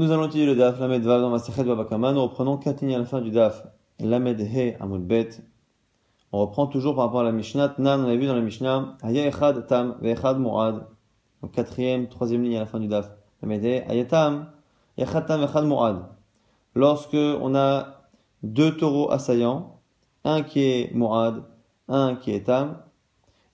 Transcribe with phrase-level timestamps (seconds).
[0.00, 2.14] Nous allons étudier le daf, Lamed Vav dans Masechet Babakama.
[2.14, 3.66] Nous reprenons lignes à la fin du daf.
[3.98, 5.28] Lamed He Amud Bet.
[6.32, 7.74] On reprend toujours par rapport à la Mishnah.
[7.76, 10.86] Nan, on a vu dans la Mishnah, Haya Echad Tam Ve'echad Mu'ad.
[11.42, 13.10] Donc quatrième, troisième ligne à la fin du daf.
[13.42, 14.46] Lamed He Haya Tam
[14.96, 15.96] Echad Tam Ve'echad Mu'ad.
[16.74, 18.00] Lorsque on a
[18.42, 19.80] deux taureaux assaillants,
[20.24, 21.42] un qui est Mu'ad,
[21.88, 22.78] un qui est Tam,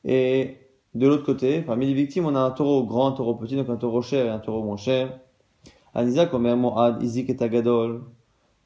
[0.05, 0.59] et
[0.95, 3.69] de l'autre côté, parmi les victimes, on a un taureau grand, un taureau petit, donc
[3.69, 5.19] un taureau cher et un taureau moins cher.
[5.97, 8.03] Anisa Moad, Izik et Tagadol.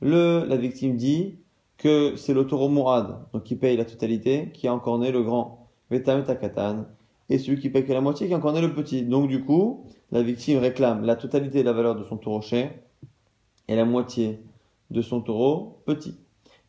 [0.01, 1.37] Le, la victime dit
[1.79, 5.23] que c'est le taureau Moad, donc qui paye la totalité, qui a encore né le
[5.23, 5.69] grand.
[5.93, 6.87] Vetam Takatan.
[7.29, 9.03] Et celui qui paye que la moitié, qui a encore né le petit.
[9.03, 12.73] Donc du coup, la victime réclame la totalité de la valeur de son taureau cher
[13.69, 14.41] et la moitié
[14.91, 16.17] de son taureau petit.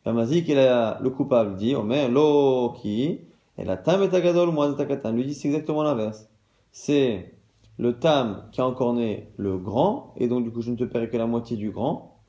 [0.04, 3.18] Ramazik le coupable dit, Omer, lo qui,
[3.58, 5.10] et la tam et tagadol, moi takatan.
[5.10, 6.28] Lui dit c'est exactement l'inverse.
[6.70, 7.34] C'est
[7.78, 10.84] le tam qui a encore né le grand, et donc du coup je ne te
[10.84, 12.20] paierai que la moitié du grand.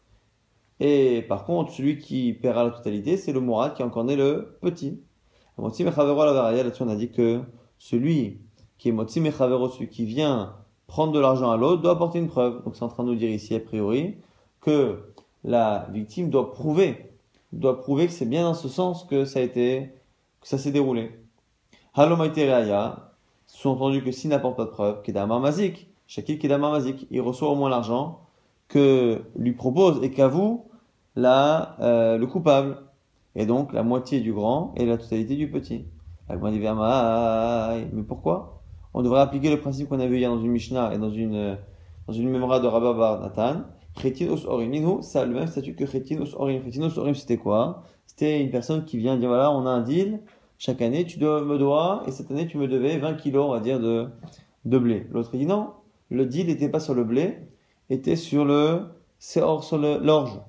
[0.79, 4.15] Et par contre, celui qui paiera la totalité, c'est le mourad qui a encore né
[4.15, 5.01] le petit.
[5.57, 7.41] Motsi mechavero la là-dessus on a dit que
[7.77, 8.41] celui
[8.77, 10.55] qui est motsi mechavero, celui qui vient
[10.87, 12.63] prendre de l'argent à l'autre, doit apporter une preuve.
[12.63, 14.17] Donc c'est en train de nous dire ici, a priori,
[14.61, 15.13] que
[15.43, 17.11] la victime doit prouver,
[17.51, 19.91] doit prouver que c'est bien dans ce sens que ça a été,
[20.41, 21.11] que ça s'est déroulé.
[23.53, 27.55] Sous-entendu que s'il n'apporte pas de preuve, Kedamar Mazik, Shakil Kedamar Mazik, il reçoit au
[27.55, 28.21] moins l'argent
[28.67, 30.65] que lui propose et qu'avoue
[31.15, 32.77] la, euh, le coupable.
[33.35, 35.85] Et donc la moitié du grand et la totalité du petit.
[36.29, 36.35] Mais
[38.07, 38.61] pourquoi?
[38.95, 41.57] On devrait appliquer le principe qu'on a vu hier dans une Mishnah et dans une,
[42.07, 43.61] dans une mémoire de Rabba Bar Nathan.
[44.01, 45.01] Chetin Orim.
[45.03, 46.63] ça le même statut que Chetin Orim.
[46.71, 47.83] Chetin Orim, c'était quoi?
[48.07, 50.21] C'était une personne qui vient dire voilà, on a un deal,
[50.65, 53.59] chaque année, tu me dois, et cette année, tu me devais 20 kilos, on va
[53.59, 54.07] dire, de,
[54.63, 55.05] de blé.
[55.11, 55.73] L'autre dit non,
[56.09, 57.37] le deal n'était pas sur le blé,
[57.89, 58.83] était sur le,
[59.41, 60.39] hors sur l'orge.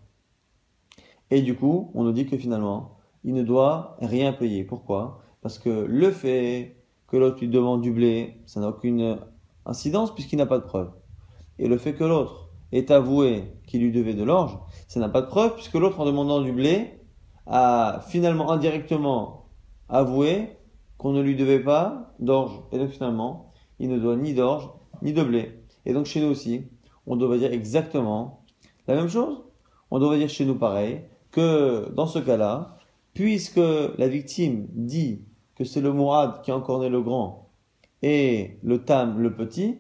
[1.32, 4.62] Et du coup, on nous dit que finalement, il ne doit rien payer.
[4.62, 5.20] Pourquoi?
[5.42, 6.76] Parce que le fait
[7.08, 9.18] que l'autre lui demande du blé, ça n'a aucune
[9.66, 10.92] incidence puisqu'il n'a pas de preuve.
[11.58, 15.22] Et le fait que l'autre ait avoué qu'il lui devait de l'orge, ça n'a pas
[15.22, 17.00] de preuve puisque l'autre, en demandant du blé,
[17.46, 19.43] a finalement indirectement
[19.88, 20.56] avoué
[20.98, 22.60] qu'on ne lui devait pas d'orge.
[22.72, 24.70] Et donc finalement, il ne doit ni d'orge,
[25.02, 25.60] ni de blé.
[25.86, 26.64] Et donc chez nous aussi,
[27.06, 28.44] on devrait dire exactement
[28.86, 29.42] la même chose.
[29.90, 32.76] On devrait dire chez nous pareil, que dans ce cas-là,
[33.12, 33.60] puisque
[33.98, 35.22] la victime dit
[35.56, 37.50] que c'est le mourad qui a encore né le grand
[38.02, 39.78] et le tam le petit,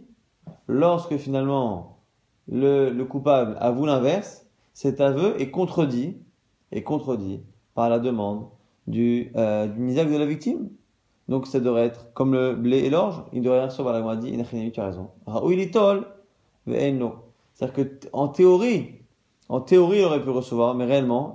[0.68, 1.98] lorsque finalement
[2.48, 6.16] le, le coupable avoue l'inverse, cet aveu est contredit,
[6.72, 7.42] est contredit
[7.74, 8.48] par la demande
[8.86, 10.68] du, euh, misère de la victime.
[11.28, 14.36] Donc ça devrait être comme le blé et l'orge, il devrait recevoir la dit
[14.72, 15.08] tu as raison.
[17.54, 19.04] C'est-à-dire qu'en théorie,
[19.48, 21.34] en théorie, il aurait pu recevoir, mais réellement,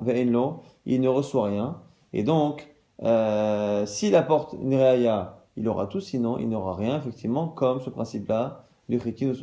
[0.85, 1.77] il ne reçoit rien.
[2.13, 2.67] Et donc,
[3.03, 7.89] euh, s'il apporte une réaya, il aura tout, sinon il n'aura rien, effectivement, comme ce
[7.89, 9.33] principe-là du chitin ou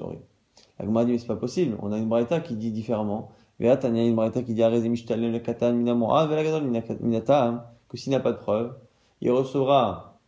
[0.78, 1.76] La dit, mais c'est pas possible.
[1.80, 3.30] On a une braïta qui dit différemment.
[3.60, 5.74] Il y a une braïta qui dit, le katan
[7.96, 8.76] que s'il n'a pas de preuve,
[9.20, 10.18] il recevra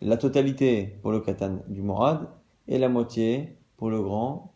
[0.00, 2.28] la totalité pour le katan du morad
[2.68, 4.54] et la moitié pour le grand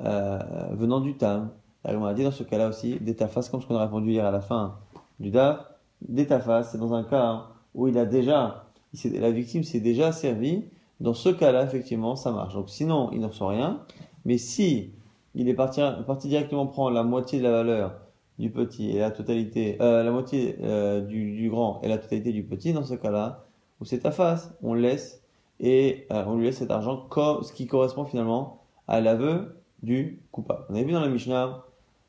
[0.00, 0.38] euh,
[0.72, 1.50] venant du tam.
[1.84, 4.30] on a dit dans ce cas-là aussi, d'étafas, comme ce qu'on a répondu hier à
[4.30, 4.78] la fin
[5.18, 5.66] du daf,
[6.08, 8.66] d'étafas, c'est dans un cas où il a déjà,
[9.04, 10.64] la victime s'est déjà servie,
[11.00, 12.54] dans ce cas-là, effectivement, ça marche.
[12.54, 13.80] Donc sinon, il ne reçoit rien,
[14.24, 14.92] mais si
[15.34, 18.05] il est parti, parti directement prendre la moitié de la valeur
[18.38, 22.42] du petit et la totalité, euh, la moitié euh, du, grand et la totalité du
[22.42, 23.46] petit, dans ce cas-là,
[23.80, 25.22] où c'est ta face, on laisse
[25.58, 30.20] et euh, on lui laisse cet argent comme ce qui correspond finalement à l'aveu du
[30.32, 30.64] coupable.
[30.68, 31.64] On avait vu dans la Mishnah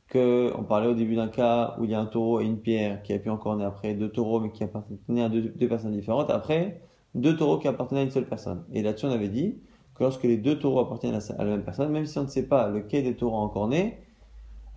[0.10, 2.60] que on parlait au début d'un cas où il y a un taureau et une
[2.60, 5.92] pierre qui a pu encore naître après deux taureaux mais qui appartenaient à deux, personnes
[5.92, 6.30] différentes.
[6.30, 6.82] Après,
[7.16, 8.64] deux taureaux qui appartenaient à une seule personne.
[8.74, 9.58] Et là-dessus, on avait dit
[9.96, 12.48] que lorsque les deux taureaux appartiennent à, la même personne, même si on ne sait
[12.48, 13.98] pas lequel des taureaux encore né,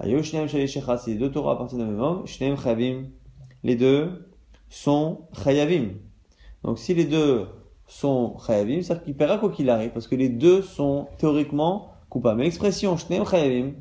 [0.02, 2.24] les deux Torah appartiennent au même homme,
[3.62, 4.30] les deux
[4.68, 5.88] sont chayavim.
[6.62, 7.46] Donc si les deux
[7.86, 12.38] sont chayavim, c'est-à-dire qu'il paiera quoi qu'il arrive, parce que les deux sont théoriquement coupables.
[12.38, 13.72] Mais l'expression shneim chayavim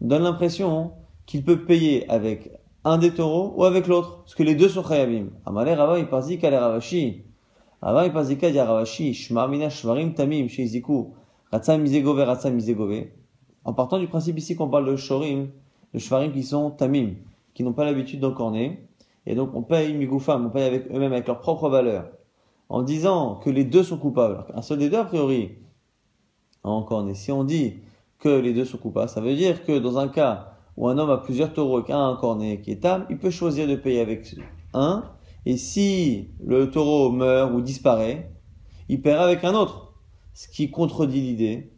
[0.00, 0.92] donne l'impression
[1.26, 2.50] qu'il peut payer avec
[2.84, 5.30] un des taureaux ou avec l'autre, parce que les deux sont chayavim.
[5.44, 7.24] Amalé Rava Ipazik ale Ravashi.
[7.82, 11.14] Rava Ipazika dit Ravashi, Shmar mina shvarim tamim, sheiziku,
[11.52, 13.12] ratzam mizegove, ratzam mizegove
[13.68, 15.48] en partant du principe ici qu'on parle de shorim,
[15.92, 17.16] de shvarim qui sont tamim,
[17.52, 18.88] qui n'ont pas l'habitude d'encorner,
[19.26, 22.08] et donc on paye migoufam, on paye avec eux-mêmes avec leur propre valeur,
[22.70, 25.50] en disant que les deux sont coupables, un seul des deux a priori
[26.64, 27.12] a encorné.
[27.12, 27.74] Si on dit
[28.18, 29.10] que les deux sont coupables.
[29.10, 31.98] Ça veut dire que dans un cas où un homme a plusieurs taureaux et qu'un
[31.98, 34.34] a un cornet qui est tam, il peut choisir de payer avec
[34.72, 35.04] un.
[35.44, 38.32] Et si le taureau meurt ou disparaît,
[38.88, 39.92] il paiera avec un autre.
[40.32, 41.72] Ce qui contredit l'idée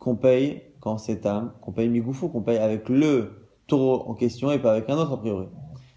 [0.00, 4.52] qu'on paye quand c'est tam, qu'on paye migoufou, qu'on paye avec le taureau en question
[4.52, 5.46] et pas avec un autre a priori.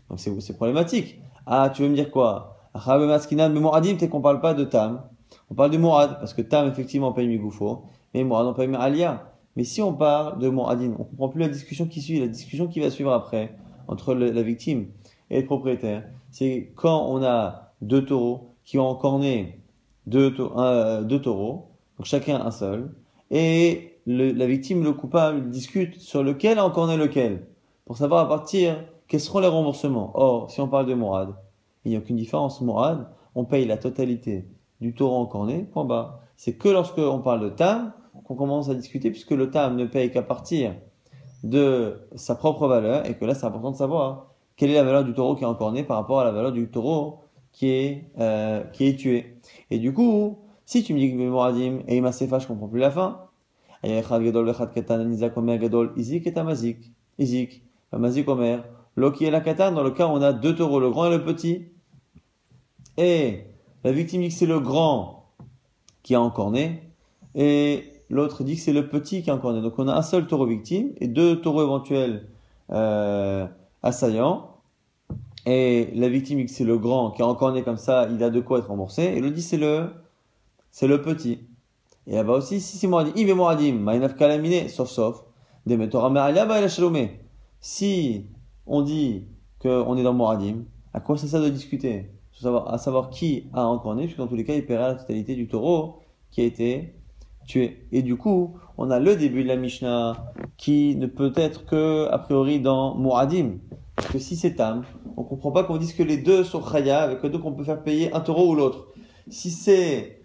[0.10, 1.20] Donc c'est problématique.
[1.46, 2.58] Ah, tu veux me dire quoi?
[2.74, 5.04] Mais Mouradim, t'es qu'on parle pas de tam.
[5.52, 7.84] On parle de Mourad, parce que tam, effectivement, on paye migoufo,
[8.16, 9.32] mais Mourad, on paye alia.
[9.56, 12.66] Mais si on parle de Mouradim, on comprend plus la discussion qui suit, la discussion
[12.66, 13.56] qui va suivre après,
[13.88, 14.88] entre la victime
[15.30, 16.04] et le propriétaire.
[16.32, 19.62] C'est quand on a deux taureaux qui ont encore né
[20.08, 21.68] deux, deux taureaux,
[22.00, 22.92] donc chacun un seul,
[23.30, 27.48] et la victime, le coupable, discute sur lequel encore né lequel,
[27.86, 30.12] pour savoir à partir quels seront les remboursements.
[30.14, 31.36] Or, si on parle de Mourad,
[31.86, 32.62] il n'y a aucune différence.
[32.62, 34.48] Mourad, on paye la totalité
[34.82, 36.22] du taureau encorné, point bas.
[36.36, 37.94] C'est que lorsque on parle de Tam
[38.24, 40.76] qu'on commence à discuter, puisque le Tam ne paye qu'à partir
[41.44, 45.04] de sa propre valeur, et que là c'est important de savoir quelle est la valeur
[45.04, 47.20] du taureau qui est encorné par rapport à la valeur du taureau
[47.52, 49.38] qui est, euh, qui est tué.
[49.72, 52.92] Et du coup, si tu me dis que Mouradim et Imasefa, je comprends plus la
[52.92, 53.29] fin.
[53.84, 54.12] Izik
[56.28, 56.92] et Tamazik.
[57.18, 58.64] Izik, Mazik Omer.
[58.96, 61.18] Loki et la katane, dans le cas où on a deux taureaux, le grand et
[61.18, 61.66] le petit.
[62.98, 63.46] Et
[63.84, 65.26] la victime dit que c'est le grand
[66.04, 66.82] qui a encorné,
[67.36, 69.62] et l'autre dit que c'est le petit qui a encorné.
[69.62, 72.28] Donc on a un seul taureau victime et deux taureaux éventuels
[72.72, 73.48] euh,
[73.84, 74.58] assaillants.
[75.46, 78.30] Et la victime dit que c'est le grand qui a encorné comme ça, il a
[78.30, 79.04] de quoi être remboursé.
[79.04, 79.90] Et l'autre dit c'est le,
[80.72, 81.40] c'est le petit.
[82.10, 85.24] Et là-bas aussi, si c'est est Moradim, Maïnaf Kalamine, sauf sauf,
[85.68, 85.78] des
[87.62, 88.26] Si
[88.66, 89.28] on dit
[89.62, 92.10] qu'on est dans Moradim, à quoi ça sert de discuter?
[92.66, 95.48] À savoir qui a encorné, puisque dans tous les cas, il paiera la totalité du
[95.48, 96.00] taureau
[96.32, 96.96] qui a été
[97.46, 97.86] tué.
[97.92, 102.08] Et du coup, on a le début de la Mishnah qui ne peut être que,
[102.10, 103.58] a priori, dans Moradim.
[103.96, 104.84] Parce que si c'est Tam,
[105.16, 107.64] on comprend pas qu'on dise que les deux sont Chaya, avec les deux qu'on peut
[107.64, 108.88] faire payer un taureau ou l'autre.
[109.28, 110.22] Si c'est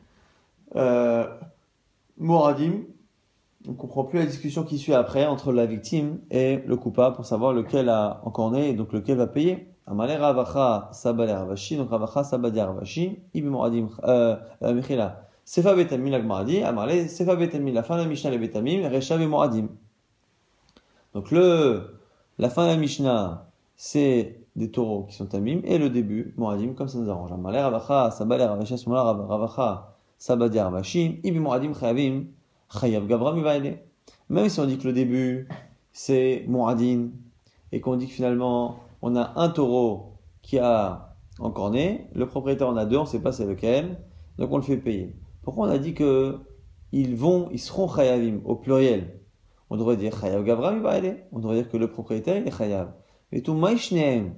[0.76, 1.26] euh,
[2.18, 2.84] Moradim,
[3.66, 7.16] on ne comprend plus la discussion qui suit après entre la victime et le coupable
[7.16, 9.68] pour savoir lequel a encore né et donc lequel va payer.
[9.86, 16.10] Amalé Ravacha Sabale Ravashi, donc Ravacha Sabadi Ravashi, Ibi Moradim, euh, euh, Mechila, Sefa Betamim
[16.10, 19.68] l'Agmaradi, Amalé Sefa Betamim, la fin de la Mishnah le Betamim, Rechav et Moradim.
[21.12, 21.98] Donc le,
[22.38, 23.46] la fin de la Mishnah,
[23.76, 27.32] c'est des taureaux qui sont tamim, et le début, Moradim, comme ça nous arrange.
[27.32, 29.93] Amalé Ravacha Sabale Ravashi, Ravacha
[31.74, 32.24] Chayavim,
[32.68, 33.76] Chayav.
[34.30, 35.48] Même si on dit que le début,
[35.92, 37.10] c'est Mouadin,
[37.72, 42.68] et qu'on dit que finalement, on a un taureau qui a encore né, le propriétaire
[42.68, 43.98] en a deux, on ne sait pas c'est lequel,
[44.38, 45.14] donc on le fait payer.
[45.42, 46.38] Pourquoi on a dit que
[46.92, 49.20] ils vont, ils seront Chayavim au pluriel?
[49.68, 51.24] On devrait dire Chayav aller.
[51.32, 52.92] On devrait dire que le propriétaire, est Chayav.
[53.32, 54.34] Et tout Maishneem.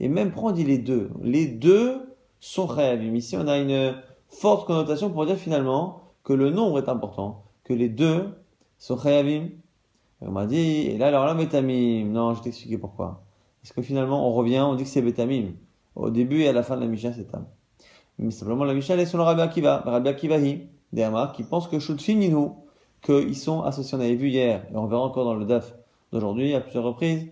[0.00, 1.10] Et même prendre les deux.
[1.22, 3.14] Les deux sont Chayavim.
[3.14, 3.94] Ici, on a une
[4.30, 8.28] forte connotation pour dire finalement que le nombre est important que les deux
[8.78, 9.50] sont chayavim.
[10.20, 12.06] On m'a dit, et là, alors là, bétamim.
[12.10, 13.22] Non, je t'expliquer pourquoi.
[13.62, 15.52] Parce que finalement, on revient, on dit que c'est bétamim.
[15.94, 17.46] Au début et à la fin de la Mishnah, c'est tam.
[18.18, 19.82] Mais simplement, la Mishnah, elle est sur le Rabbi Akiva.
[19.86, 22.48] Rabbi Akivahi, des qui pense que Shutfin Ninu,
[23.02, 23.96] qu'ils sont associés.
[23.96, 25.74] On avait vu hier, et on verra encore dans le DAF
[26.12, 27.28] d'aujourd'hui, à plusieurs reprises,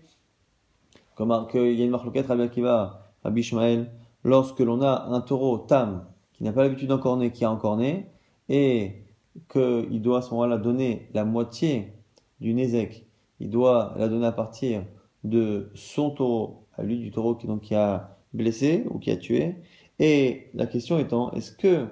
[1.17, 3.91] qu'il y a une marloquette Rabbi Akiva, Rabbi Ishmael,
[4.23, 6.05] lorsque l'on a un taureau tam,
[6.39, 8.05] qui n'a pas l'habitude d'encorner, qui a encorné,
[8.47, 9.03] et
[9.51, 11.91] qu'il doit à ce moment-là donner la moitié
[12.39, 13.05] du Nézek,
[13.41, 14.85] il doit la donner à partir
[15.25, 19.17] de son taureau, à lui du taureau qui, donc, qui a blessé ou qui a
[19.17, 19.55] tué.
[19.99, 21.87] Et la question étant, est-ce que,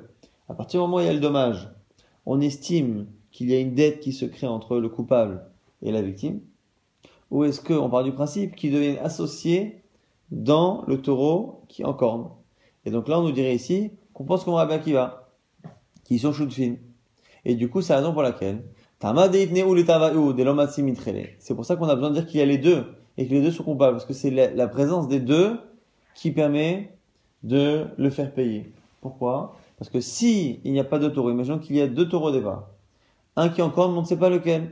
[0.47, 1.69] à partir du moment où il y a le dommage,
[2.25, 5.43] on estime qu'il y a une dette qui se crée entre le coupable
[5.81, 6.39] et la victime
[7.31, 9.81] Ou est-ce qu'on part du principe qu'ils deviennent associés
[10.31, 12.29] dans le taureau qui en corne
[12.85, 16.77] Et donc là, on nous dirait ici qu'on pense qu'on va bien qui sont de
[17.45, 18.63] et du coup, c'est la raison pour laquelle
[18.99, 19.13] c'est
[21.53, 23.43] pour ça qu'on a besoin de dire qu'il y a les deux et que les
[23.43, 25.59] deux sont coupables parce que c'est la, présence des deux
[26.15, 26.97] qui permet
[27.43, 28.73] de le faire payer.
[29.01, 29.55] Pourquoi?
[29.77, 32.29] Parce que si il n'y a pas de taureau, imaginons qu'il y a deux taureaux
[32.29, 32.69] au départ,
[33.35, 34.71] un qui encorde, on ne sait pas lequel.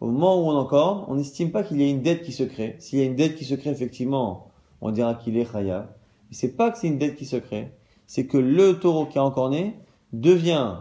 [0.00, 2.42] Au moment où on encorde, on n'estime pas qu'il y a une dette qui se
[2.42, 2.76] crée.
[2.78, 4.50] S'il y a une dette qui se crée, effectivement,
[4.82, 5.88] on dira qu'il est khaya.
[6.28, 7.72] Mais c'est pas que c'est une dette qui se crée,
[8.06, 9.78] c'est que le taureau qui a encorné
[10.12, 10.80] devient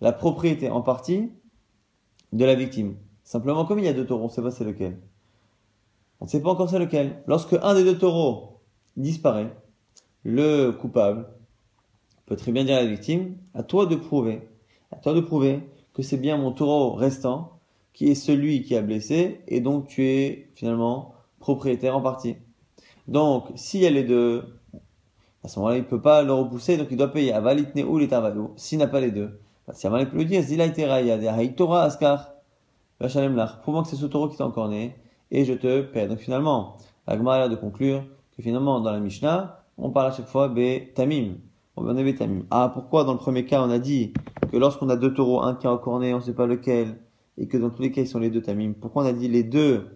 [0.00, 1.30] la propriété en partie
[2.32, 2.96] de la victime.
[3.24, 4.98] Simplement, comme il y a deux taureaux, on ne sait pas c'est lequel.
[6.20, 7.22] On ne sait pas encore c'est lequel.
[7.26, 8.60] Lorsque un des deux taureaux
[8.96, 9.54] disparaît,
[10.24, 11.26] le coupable
[12.26, 14.48] peut très bien dire à la victime, à toi de prouver,
[14.90, 15.60] à toi de prouver
[15.94, 17.60] que c'est bien mon taureau restant
[17.92, 22.36] qui est celui qui a blessé, et donc tu es finalement propriétaire en partie.
[23.08, 24.44] Donc, s'il y a les deux,
[25.44, 27.32] à ce moment-là, il ne peut pas le repousser, donc il doit payer.
[27.32, 29.40] Avalitne ou l'itavalo, s'il n'a pas les deux.
[29.72, 32.32] Si Amalek le dire, Zila Haïtora Askar,
[33.00, 34.96] Vachalem Lach, prouve que c'est ce taureau qui t'a encore né,
[35.30, 36.08] et je te paie.
[36.08, 38.04] Donc finalement, Agmar a de conclure
[38.36, 41.36] que finalement, dans la Mishnah, on parle à chaque fois Be Tamim.
[41.76, 42.42] On va Be Tamim.
[42.50, 44.12] Ah, pourquoi dans le premier cas, on a dit
[44.50, 46.98] que lorsqu'on a deux taureaux, un qui est encore né, on ne sait pas lequel,
[47.38, 48.74] et que dans tous les cas, ils sont les deux Tamim.
[48.78, 49.86] Pourquoi on a dit les deux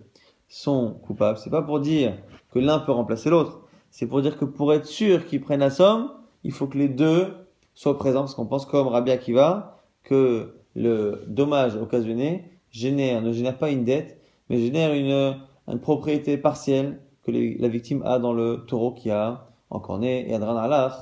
[0.49, 1.38] sont coupables?
[1.38, 2.15] C'est pas pour dire
[2.50, 3.65] que l'un peut remplacer l'autre.
[3.99, 6.11] C'est pour dire que pour être sûr qu'ils prennent la somme,
[6.45, 7.33] il faut que les deux
[7.73, 13.57] soient présents, parce qu'on pense comme Rabbi Akiva, que le dommage occasionné génère, ne génère
[13.57, 18.67] pas une dette, mais génère une, une propriété partielle que la victime a dans le
[18.67, 20.31] taureau qui a encore né.
[20.31, 20.93] Et Adran Alach,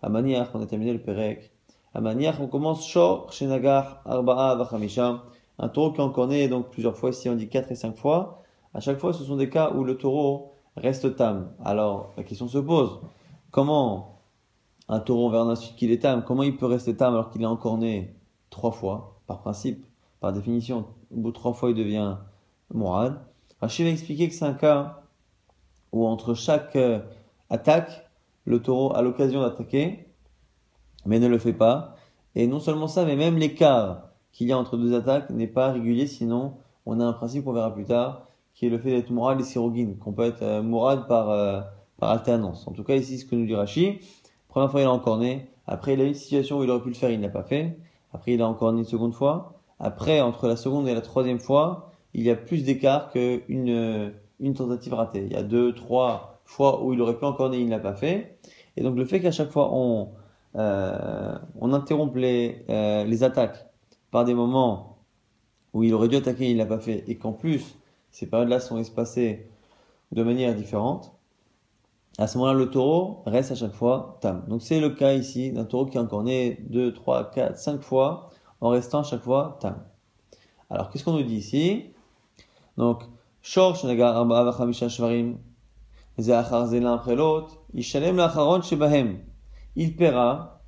[0.00, 1.50] à manière qu'on a terminé le Perek,
[1.94, 5.24] à manière qu'on commence Shor, Shenagar, Arba'a, Vachamisha,
[5.58, 7.96] un taureau qui est encore né, donc plusieurs fois, ici on dit 4 et 5
[7.96, 8.44] fois.
[8.72, 11.52] À chaque fois, ce sont des cas où le taureau reste tam.
[11.64, 13.00] Alors, la question se pose,
[13.50, 14.20] comment
[14.88, 17.46] un taureau vers un qu'il est tam, comment il peut rester tam alors qu'il est
[17.46, 18.14] encore né
[18.50, 19.84] trois fois, par principe,
[20.20, 22.16] par définition, au bout de trois fois il devient
[22.72, 23.20] moral.
[23.60, 25.02] Rachid va expliquer que c'est un cas
[25.92, 27.00] où entre chaque euh,
[27.50, 28.08] attaque,
[28.44, 30.06] le taureau a l'occasion d'attaquer,
[31.04, 31.96] mais ne le fait pas.
[32.34, 35.72] Et non seulement ça, mais même l'écart qu'il y a entre deux attaques n'est pas
[35.72, 36.54] régulier, sinon
[36.84, 39.44] on a un principe qu'on verra plus tard, qui est le fait d'être mourad et
[39.44, 41.60] sirogine, qu'on peut être euh, mourad par, euh,
[41.98, 42.66] par alternance.
[42.66, 44.00] En tout cas, ici, ce que nous dit Rashi,
[44.48, 45.48] première fois, il a encore né.
[45.66, 47.32] Après, il a eu une situation où il aurait pu le faire, il ne l'a
[47.32, 47.78] pas fait.
[48.12, 49.60] Après, il a encore né une seconde fois.
[49.78, 54.54] Après, entre la seconde et la troisième fois, il y a plus d'écart qu'une une
[54.54, 55.24] tentative ratée.
[55.26, 57.78] Il y a deux, trois fois où il aurait pu encore né, il ne l'a
[57.78, 58.38] pas fait.
[58.76, 60.12] Et donc, le fait qu'à chaque fois, on,
[60.56, 63.66] euh, on interrompt les, euh, les attaques
[64.10, 64.98] par des moments
[65.74, 67.76] où il aurait dû attaquer, il ne l'a pas fait, et qu'en plus,
[68.16, 69.46] ces périodes-là sont espacées
[70.10, 71.12] de manière différente,
[72.16, 74.42] à ce moment-là, le taureau reste à chaque fois tam.
[74.48, 77.82] Donc c'est le cas ici d'un taureau qui est encore né 2, 3, 4, 5
[77.82, 78.30] fois,
[78.62, 79.84] en restant à chaque fois tam.
[80.70, 81.90] Alors qu'est-ce qu'on nous dit ici?
[82.78, 83.02] Donc,
[83.42, 85.36] Shor Shvarim.
[89.76, 90.62] Il paiera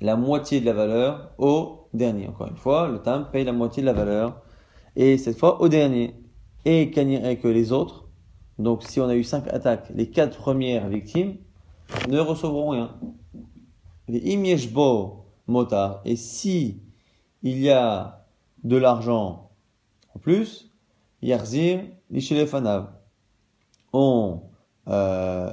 [0.00, 2.26] la moitié de la valeur au dernier.
[2.28, 4.40] Encore une fois, le tam paye la moitié de la valeur,
[4.96, 6.23] et cette fois au dernier
[6.64, 8.08] et que les autres,
[8.58, 11.36] donc si on a eu cinq attaques, les quatre premières victimes
[12.08, 12.96] ne recevront rien.
[14.08, 16.82] Les imieshbo motar, et si
[17.42, 18.26] il y a
[18.62, 19.50] de l'argent
[20.14, 20.70] en plus,
[21.22, 21.80] yarzir
[22.10, 22.88] lishelefanav,
[23.92, 24.42] on,
[24.88, 25.50] euh,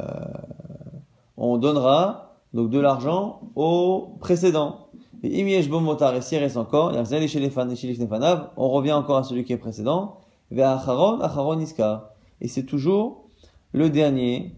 [1.37, 4.87] on donnera donc de l'argent au précédent.
[5.23, 9.53] Les imieshbo motar, et s'il reste encore, yarzir lishelefanav, on revient encore à celui qui
[9.53, 10.20] est précédent.
[10.51, 13.27] Et c'est toujours
[13.73, 14.55] le dernier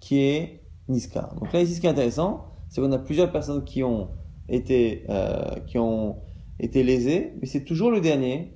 [0.00, 1.30] qui est Niska.
[1.40, 4.08] Donc là, ici, ce qui est intéressant, c'est qu'on a plusieurs personnes qui ont
[4.48, 6.16] été, euh, qui ont
[6.58, 8.52] été lésées, mais c'est toujours le dernier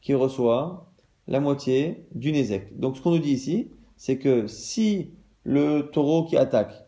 [0.00, 0.92] qui reçoit
[1.26, 2.78] la moitié du Nézek.
[2.78, 5.10] Donc ce qu'on nous dit ici, c'est que si
[5.44, 6.86] le taureau qui attaque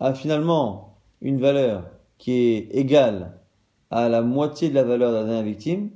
[0.00, 3.40] a finalement une valeur qui est égale
[3.90, 5.90] à la moitié de la valeur de la dernière victime,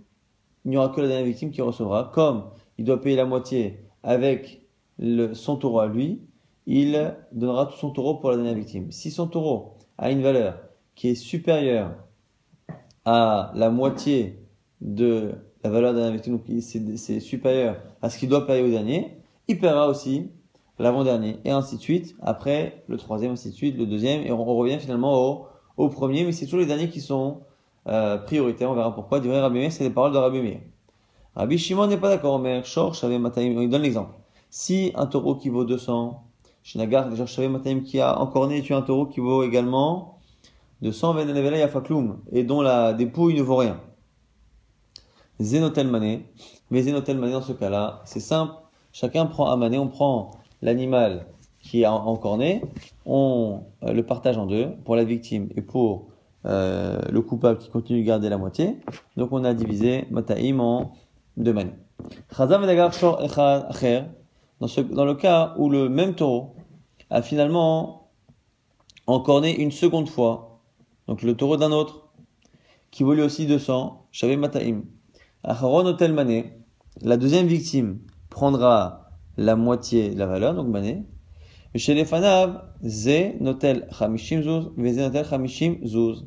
[0.64, 2.10] il n'y aura que la dernière victime qui recevra.
[2.14, 4.62] Comme il doit payer la moitié avec
[5.32, 6.20] son taureau à lui,
[6.66, 8.90] il donnera tout son taureau pour la dernière victime.
[8.92, 10.60] Si son taureau a une valeur
[10.94, 11.94] qui est supérieure
[13.04, 14.44] à la moitié
[14.80, 15.32] de
[15.64, 19.18] la valeur de la victime, donc c'est supérieur à ce qu'il doit payer au dernier,
[19.48, 20.30] il paiera aussi
[20.78, 22.14] l'avant-dernier, et ainsi de suite.
[22.20, 25.46] Après, le troisième, ainsi de suite, le deuxième, et on revient finalement au,
[25.76, 27.40] au premier, mais c'est toujours les derniers qui sont
[27.88, 29.20] euh, prioritaire, on verra pourquoi.
[29.20, 30.60] Du Rabbi c'est les paroles de Rabbi Meir.
[31.34, 34.12] Rabbi Shimon n'est pas d'accord, mais Shor, Mataim, il donne l'exemple.
[34.50, 36.22] Si un taureau qui vaut 200,
[36.62, 40.18] Shinagar, déjà Shaveh Mataim qui a encore né, tu un taureau qui vaut également
[40.82, 43.80] 200 Venelevela Yafakloum, et dont la dépouille ne vaut rien.
[45.40, 46.26] Zenotel Mané,
[46.70, 48.54] mais Zenotel Mané dans ce cas-là, c'est simple,
[48.92, 51.26] chacun prend un mané, on prend l'animal
[51.60, 52.62] qui a encore né,
[53.06, 56.08] on euh, le partage en deux, pour la victime et pour
[56.48, 58.76] euh, le coupable qui continue de garder la moitié.
[59.16, 60.92] Donc on a divisé Mataim en
[61.36, 61.74] deux manières.
[64.60, 66.56] Dans, ce, dans le cas où le même taureau
[67.10, 68.10] a finalement
[69.06, 70.60] encorné une seconde fois,
[71.06, 72.08] donc le taureau d'un autre,
[72.90, 74.82] qui vaut lui aussi 200, Shavé Mataim.
[75.44, 76.58] Acharon Otel Mané,
[77.02, 81.04] la deuxième victime prendra la moitié de la valeur, donc Mané.
[81.74, 86.26] Chez les Fanav, Ze Notel Hamishim Zuz, Ze Notel Hamishim Zuz.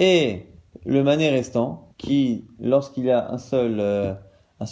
[0.00, 0.46] Et
[0.86, 4.14] le mané restant, qui, lorsqu'il y a un seul, euh,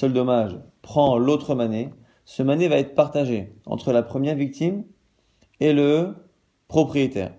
[0.09, 1.91] dommage, prend l'autre mané,
[2.25, 4.85] ce mané va être partagé entre la première victime
[5.61, 6.15] et le
[6.67, 7.35] propriétaire.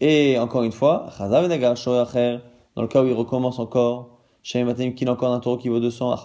[0.00, 5.12] Et encore une fois, dans le cas où il recommence encore, chez Matem qu'il a
[5.12, 6.16] encore un taureau qui vaut 200,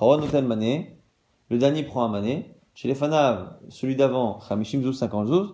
[0.42, 0.98] mané,
[1.50, 5.54] le dernier prend un mané, chez les Fanav, celui d'avant, Hamishim Zouz, 50 Zouz,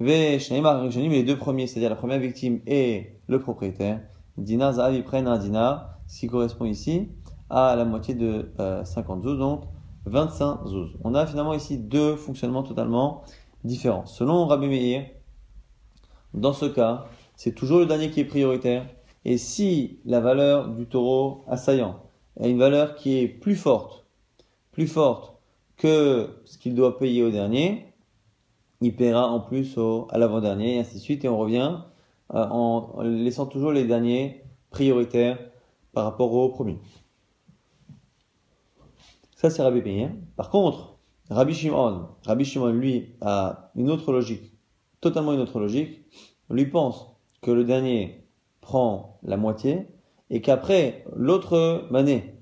[0.00, 4.00] les deux premiers, c'est-à-dire la première victime et le propriétaire,
[4.40, 7.08] dinar zahav, ils prennent un dinar, ce qui correspond ici
[7.48, 8.50] à la moitié de
[8.84, 9.62] 50 zouz, donc
[10.06, 10.96] 25 zouz.
[11.04, 13.22] On a finalement ici deux fonctionnements totalement
[13.64, 14.06] différents.
[14.06, 15.06] Selon Rabbi Meir,
[16.34, 17.06] dans ce cas,
[17.36, 18.86] c'est toujours le dernier qui est prioritaire.
[19.24, 22.02] Et si la valeur du taureau assaillant
[22.40, 24.06] a une valeur qui est plus forte,
[24.72, 25.34] plus forte
[25.76, 27.86] que ce qu'il doit payer au dernier,
[28.80, 31.89] il paiera en plus au, à l'avant-dernier, et ainsi de suite, et on revient euh,
[32.32, 35.38] en laissant toujours les derniers prioritaires
[35.92, 36.78] par rapport au premier.
[39.34, 40.10] Ça, c'est Rabbi Meir.
[40.36, 40.98] Par contre,
[41.30, 44.52] Rabbi Shimon, Rabbi Shimon, lui, a une autre logique,
[45.00, 46.04] totalement une autre logique.
[46.50, 48.26] Lui pense que le dernier
[48.60, 49.86] prend la moitié
[50.28, 52.34] et qu'après, l'autre mané,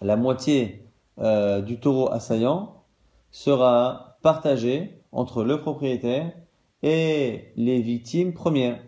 [0.00, 0.88] la moitié
[1.18, 2.84] euh, du taureau assaillant
[3.30, 6.32] sera partagée entre le propriétaire
[6.82, 8.80] et les victimes premières.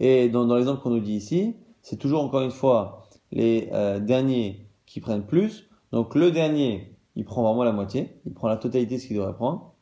[0.00, 4.00] Et dans, dans l'exemple qu'on nous dit ici, c'est toujours encore une fois les euh,
[4.00, 5.68] derniers qui prennent plus.
[5.92, 9.16] Donc le dernier, il prend vraiment la moitié, il prend la totalité de ce qu'il
[9.16, 9.72] devrait prendre.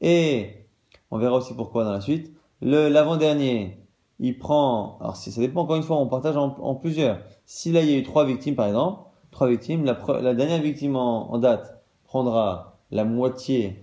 [0.00, 0.66] Et
[1.10, 2.32] on verra aussi pourquoi dans la suite.
[2.60, 3.78] Le l'avant-dernier,
[4.18, 4.98] il prend.
[5.00, 7.20] Alors ça dépend encore une fois, on partage en, plusieurs.
[7.46, 10.60] Si là il y a eu trois victimes par exemple, trois victimes, la, la dernière
[10.60, 13.82] victime en, en, date prendra la moitié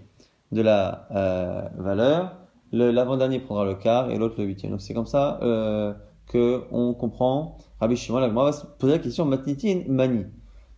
[0.52, 2.36] de la euh, valeur
[2.76, 4.72] l'avant-dernier prendra le quart et l'autre le huitième.
[4.72, 5.94] Donc c'est comme ça euh,
[6.28, 8.22] que on comprend Rabbi Shimon.
[8.22, 10.26] on va se poser la question Matnitin Mani.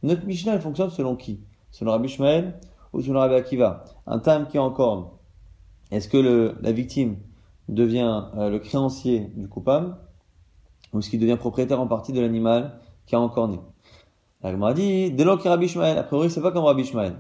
[0.04, 1.42] Notre Mishnah fonctionne selon qui?
[1.72, 2.60] Selon Rabbi Shmuel
[2.94, 3.86] ou selon Rabbi Akiva?
[4.06, 5.08] Un tam qui est en corne.
[5.92, 7.18] Est-ce que la victime
[7.70, 9.96] devient euh, le créancier du coupable
[10.94, 13.60] ou est-ce qu'il devient propriétaire en partie de l'animal qui a encorné?
[14.44, 17.16] La a dit dès lors que Rabbi Shmuel, a priori c'est pas comme Rabbi Shmuel.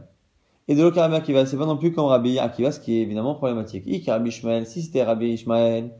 [0.69, 3.35] Et de l'autre Akiva, c'est pas non plus comme Rabbi Akiva, ce qui est évidemment
[3.35, 3.83] problématique.
[3.87, 5.91] Ik Rabbi Ishmael, si c'était Rabbi Ishmael,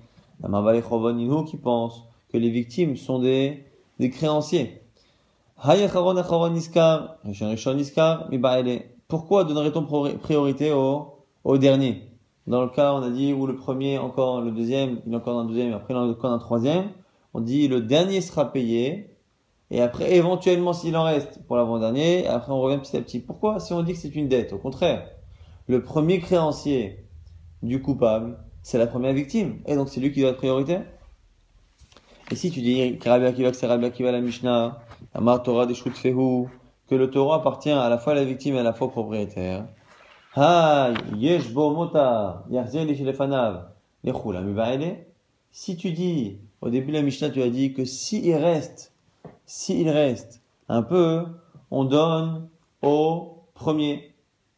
[0.44, 2.04] la Chovonino qui pense
[2.34, 3.64] que les victimes sont des,
[3.98, 4.82] des créanciers.
[9.08, 11.14] Pourquoi donnerait-on priorité au,
[11.46, 12.02] au dernier?
[12.46, 15.46] Dans le cas, on a dit où le premier, encore le deuxième, il encore un
[15.46, 16.90] deuxième, après il encore un troisième.
[17.34, 19.17] On dit le dernier sera payé
[19.70, 23.20] et après, éventuellement, s'il en reste pour l'avant-dernier, après on revient petit à petit.
[23.20, 23.60] Pourquoi?
[23.60, 25.10] Si on dit que c'est une dette, au contraire,
[25.68, 27.06] le premier créancier
[27.62, 29.60] du coupable, c'est la première victime.
[29.66, 30.86] Et donc c'est lui qui doit être prioritaire.
[32.32, 34.80] Et si tu dis que la Mishnah,
[35.44, 38.88] Torah que le Torah appartient à la fois à la victime et à la fois
[38.88, 39.66] au propriétaire.
[45.52, 48.94] Si tu dis, au début de la Mishnah, tu as dit que s'il reste
[49.48, 51.24] s'il reste un peu,
[51.72, 52.50] on donne
[52.84, 54.14] au premier.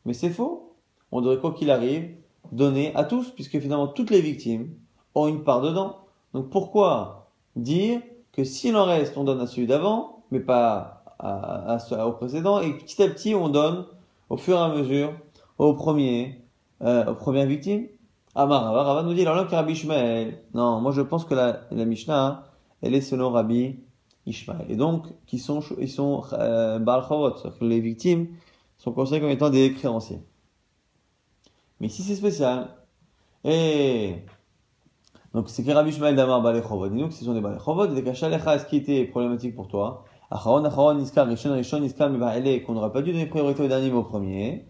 [0.05, 0.73] Mais c'est faux.
[1.11, 2.15] On devrait, quoi qu'il arrive,
[2.51, 4.73] donner à tous, puisque finalement toutes les victimes
[5.15, 5.99] ont une part dedans.
[6.33, 8.01] Donc pourquoi dire
[8.33, 12.73] que s'il en reste, on donne à celui d'avant, mais pas à, au précédent, et
[12.73, 13.85] petit à petit, on donne
[14.29, 15.13] au fur et à mesure
[15.57, 16.41] au premier,
[16.81, 17.87] euh, aux premières victimes?
[18.35, 19.83] Amar, Rava nous dit, alors là, Rabbi.
[20.53, 22.43] Non, moi je pense que la, la Mishnah,
[22.81, 23.79] elle est selon Rabbi
[24.67, 26.79] et donc, qui sont, ils sont euh,
[27.61, 28.27] les victimes
[28.77, 30.21] sont considérées comme étant des créanciers.
[31.79, 32.75] Mais si c'est spécial,
[33.43, 34.15] et
[35.33, 38.59] donc c'est que Rabbi Shmael Damar Balechov, dis-nous que ce sont des Balechov, des Kachalecha,
[38.59, 41.87] ce qui était problématique pour toi, Acharon, Acharon, Rishon, Rishon,
[42.65, 44.65] qu'on n'aurait pas dû donner priorité au dernier mais au premier.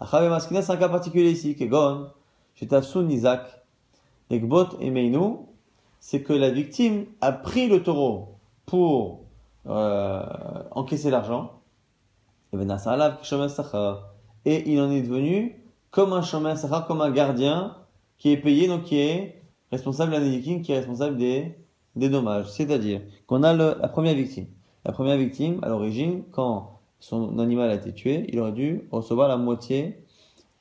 [0.00, 2.08] Achav Maskina, c'est un cas particulier ici, Kegon,
[2.54, 3.64] Shetafsun, Nizak,
[4.30, 5.36] Ekbot et Meinu,
[6.00, 8.33] c'est que la victime a pris le taureau
[8.66, 9.24] pour
[9.66, 10.22] euh,
[10.72, 11.60] encaisser l'argent,
[14.44, 16.54] et il en est devenu comme un chemin
[16.86, 17.76] comme un gardien
[18.18, 21.56] qui est payé, donc qui est responsable d'un qui est responsable des,
[21.96, 22.50] des dommages.
[22.50, 24.46] C'est-à-dire qu'on a la première victime.
[24.84, 29.28] La première victime, à l'origine, quand son animal a été tué, il aurait dû recevoir
[29.28, 30.04] la moitié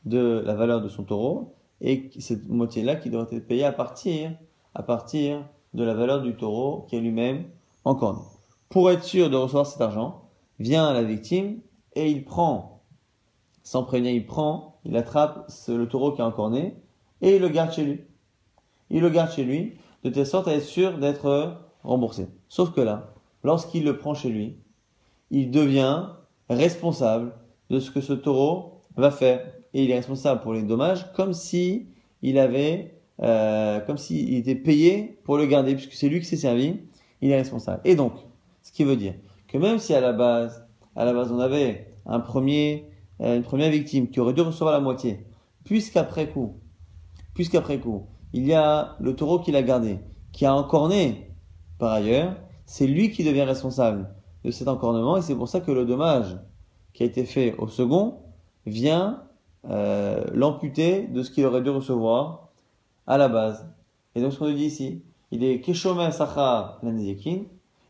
[0.06, 4.32] de la valeur de son taureau, et cette moitié-là qui devrait être payée à partir,
[4.74, 7.46] à partir de la valeur du taureau qui est lui-même
[7.86, 8.40] encore.
[8.70, 11.60] Pour être sûr de recevoir cet argent, vient la victime
[11.96, 12.84] et il prend,
[13.64, 16.76] sans prévenir, il prend, il attrape le taureau qui est encore né
[17.22, 18.02] et il le garde chez lui.
[18.90, 22.28] Il le garde chez lui de telle sorte à être sûr d'être remboursé.
[22.50, 24.58] Sauf que là, lorsqu'il le prend chez lui,
[25.32, 26.08] il devient
[26.50, 27.34] responsable
[27.70, 29.46] de ce que ce taureau va faire.
[29.74, 31.88] Et il est responsable pour les dommages comme si
[32.22, 36.38] il avait, euh, comme s'il était payé pour le garder, puisque c'est lui qui s'est
[36.38, 36.80] servi,
[37.24, 37.80] il est responsable.
[37.86, 38.14] Et donc,
[38.62, 39.14] ce qui veut dire
[39.48, 42.90] que même si à la base, à la base on avait un premier,
[43.22, 45.26] euh, une première victime qui aurait dû recevoir la moitié,
[45.64, 46.58] puisqu'après coup,
[47.34, 50.00] puisqu'après coup, il y a le taureau qui l'a gardé,
[50.34, 51.32] qui a encorné
[51.80, 55.72] par ailleurs, c'est lui qui devient responsable de cet encornement et c'est pour ça que
[55.72, 56.38] le dommage
[56.94, 58.20] qui a été fait au second
[58.66, 59.24] vient
[59.70, 62.50] euh, l'amputer de ce qu'il aurait dû recevoir
[63.08, 63.66] à la base.
[64.16, 67.40] Et donc ce qu'on nous dit ici, il est Keshomel Sachar Lanezekin,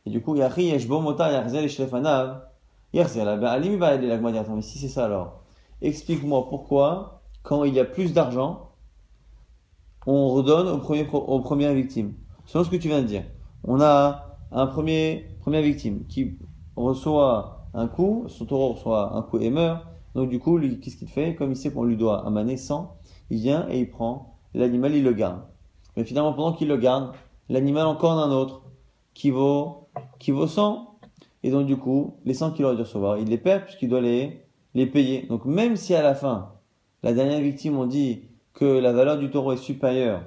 [0.05, 2.41] et du coup, Yachi Yeshbo Mota Yarzel Shlefanav,
[2.93, 5.41] Yarzel Alim va aller la mais si c'est ça alors,
[5.81, 8.69] explique-moi pourquoi, quand il y a plus d'argent,
[10.07, 12.13] on redonne au premier, aux premières victimes.
[12.45, 13.23] Selon ce que tu viens de dire.
[13.65, 16.37] On a un premier, première victime qui
[16.77, 19.85] reçoit un coup, son taureau reçoit un coup et meurt.
[20.15, 21.35] Donc du coup, qu'est-ce qu'il fait?
[21.35, 22.95] Comme il sait qu'on lui doit un mané 100,
[23.31, 25.41] il vient et il prend l'animal, il le garde.
[25.95, 27.13] Mais finalement, pendant qu'il le garde,
[27.49, 28.63] l'animal encore un autre
[29.13, 29.87] qui vaut,
[30.19, 30.99] qui vaut 100.
[31.43, 34.01] Et donc du coup, les 100 qu'il aurait dû recevoir, il les perd puisqu'il doit
[34.01, 35.25] les, les payer.
[35.27, 36.53] Donc même si à la fin,
[37.03, 40.23] la dernière victime, on dit que la valeur du taureau est supérieure,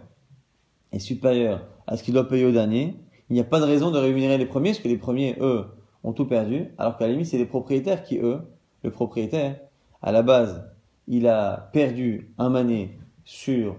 [0.92, 2.96] est supérieure à ce qu'il doit payer au dernier,
[3.30, 5.64] il n'y a pas de raison de rémunérer les premiers, parce que les premiers, eux,
[6.04, 8.40] ont tout perdu, alors qu'à la limite, c'est les propriétaires qui, eux,
[8.82, 9.58] le propriétaire,
[10.02, 10.64] à la base,
[11.08, 13.76] il a perdu un mané sur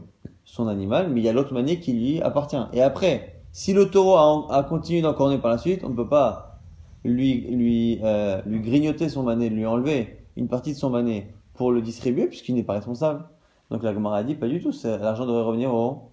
[0.47, 2.57] son animal, mais il y a l'autre mané qui lui appartient.
[2.71, 6.61] Et après, si le taureau a, continué d'encorner par la suite, on ne peut pas
[7.03, 11.71] lui, lui, euh, lui grignoter son mané, lui enlever une partie de son mané pour
[11.73, 13.25] le distribuer, puisqu'il n'est pas responsable.
[13.69, 16.11] Donc la Gemara a dit pas du tout, l'argent devrait revenir au,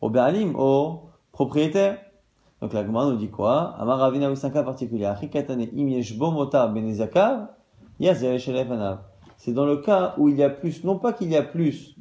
[0.00, 1.98] au Béalim, au propriétaire.
[2.60, 3.76] Donc la Gemara nous dit quoi?
[3.78, 4.28] Amar Ravina
[4.64, 5.08] particulier.
[9.38, 11.96] C'est dans le cas où il y a plus, non pas qu'il y a plus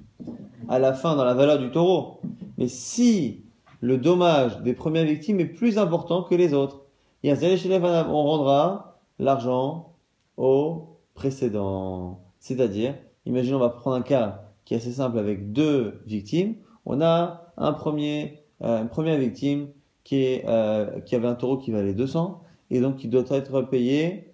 [0.67, 2.19] à la fin dans la valeur du taureau,
[2.57, 3.45] mais si
[3.81, 6.81] le dommage des premières victimes est plus important que les autres.
[7.23, 9.93] On rendra l'argent
[10.37, 12.19] au précédent.
[12.39, 16.55] C'est-à-dire, imaginons, on va prendre un cas qui est assez simple avec deux victimes.
[16.85, 19.69] On a un premier, euh, une première victime
[20.03, 23.61] qui, est, euh, qui avait un taureau qui valait 200 et donc qui doit être
[23.61, 24.33] payé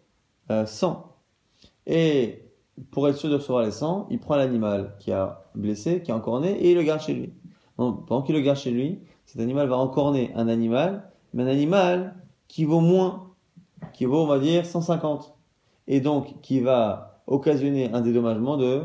[0.49, 1.13] euh, 100.
[1.87, 2.40] Et
[2.91, 6.15] pour être sûr de recevoir les 100, il prend l'animal qui a blessé, qui a
[6.15, 7.33] encorné et il le garde chez lui.
[7.77, 11.47] Donc, pendant qu'il le garde chez lui, cet animal va encorner un animal, mais un
[11.47, 12.15] animal
[12.47, 13.31] qui vaut moins,
[13.93, 15.33] qui vaut on va dire 150
[15.87, 18.83] et donc qui va occasionner un dédommagement de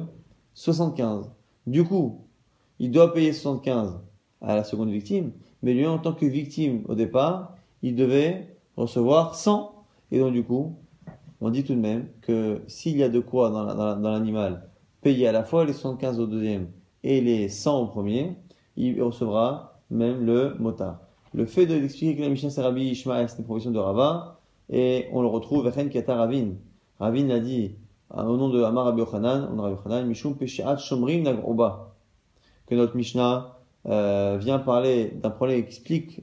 [0.54, 1.30] 75.
[1.66, 2.26] Du coup,
[2.78, 4.00] il doit payer 75
[4.40, 9.34] à la seconde victime, mais lui, en tant que victime au départ, il devait recevoir
[9.34, 9.72] 100.
[10.12, 10.76] Et donc, du coup,
[11.40, 14.68] on dit tout de même que s'il y a de quoi dans l'animal
[15.06, 16.68] payer à la fois les 75 au deuxième
[17.04, 18.36] et les 100 au premier,
[18.76, 20.98] il recevra même le motard.
[21.32, 24.40] Le fait de l'expliquer que la Mishnah c'est Rabbi Ishmael, c'est une profession de Rava,
[24.68, 26.54] et on le retrouve, Ren Kata Ravin.
[26.98, 27.76] Ravin l'a dit,
[28.12, 31.94] au nom de Amar Rabbi Yochanan, on Rabbi Yochanan, Mishum Peshiat Shomrim Nagroba,
[32.66, 36.22] que notre Mishnah euh, vient parler d'un problème qui explique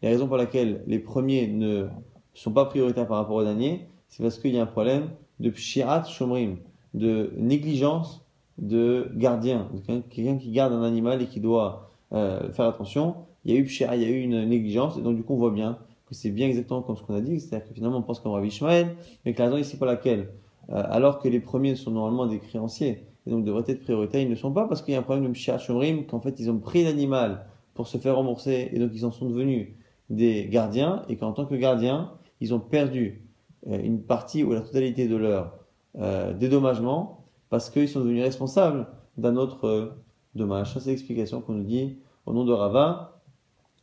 [0.00, 1.88] les raisons pour lesquelles les premiers ne
[2.32, 5.08] sont pas prioritaires par rapport aux derniers, c'est parce qu'il y a un problème
[5.40, 6.58] de Pshirat Shomrim,
[6.92, 8.20] de négligence
[8.58, 9.68] de gardien,
[10.10, 13.16] quelqu'un qui garde un animal et qui doit euh, faire attention.
[13.46, 15.38] Il y a eu il y a eu une négligence, et donc du coup on
[15.38, 18.02] voit bien que c'est bien exactement comme ce qu'on a dit, c'est-à-dire que finalement on
[18.02, 18.94] pense comme Rabbi Ishmael,
[19.24, 20.28] mais que la raison ici pour laquelle
[20.68, 24.28] euh, alors que les premiers sont normalement des créanciers, et donc devraient être prioritaires, ils
[24.28, 26.50] ne sont pas parce qu'il y a un problème de Mshia Shomrim, qu'en fait ils
[26.50, 29.68] ont pris l'animal pour se faire rembourser, et donc ils en sont devenus
[30.10, 33.21] des gardiens, et qu'en tant que gardiens, ils ont perdu
[33.66, 35.54] une partie ou la totalité de leur
[35.98, 39.94] euh, dédommagement, parce qu'ils sont devenus responsables d'un autre
[40.34, 40.72] dommage.
[40.72, 43.20] Ça c'est l'explication qu'on nous dit au nom de Rava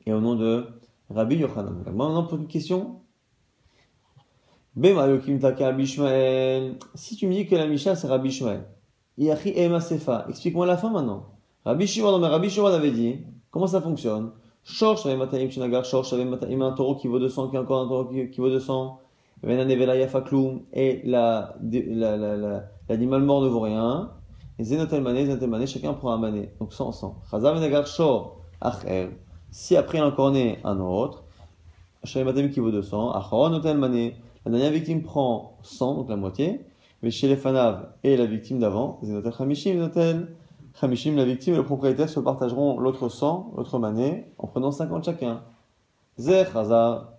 [0.06, 0.66] et au nom de
[1.10, 1.84] Rabbi Yochanan.
[1.86, 3.02] Maintenant pour une question
[6.96, 8.64] si tu me dis que la Misha c'est Rabbi Shmuel,
[10.30, 11.26] explique-moi la fin maintenant.
[11.66, 13.20] Rabbi Shimon, mais Rabbi Shimon avait dit,
[13.52, 14.32] comment ça fonctionne?
[14.64, 17.82] Shorsh avait Mataim Shinagar, Shorsh avait Mataim un taureau qui vaut 200, qui a encore
[17.82, 19.00] un taureau qui, qui vaut 200.
[19.42, 19.56] Et
[22.90, 24.12] l'animal mort ne vaut rien.
[24.58, 26.52] Et Zenotel Mané, Zenotel Mané, chacun prend un mané.
[26.60, 27.16] Donc 100, 100.
[27.32, 28.42] Chazav Menagar Shor.
[29.52, 31.24] Si après il en connaît un autre,
[32.04, 34.16] Shavim Mataim qui vaut 200, Acharon Notel Mané.
[34.46, 36.66] La dernière victime prend 100, donc la moitié.
[37.02, 40.36] Mais chez les Fanav et la victime d'avant, Zenotel Hamishim, Zenotel
[40.82, 45.06] Hamishim, la victime et le propriétaire se partageront l'autre 100, l'autre mané, en prenant 50
[45.06, 45.44] chacun.
[46.18, 47.14] Zer Hazar.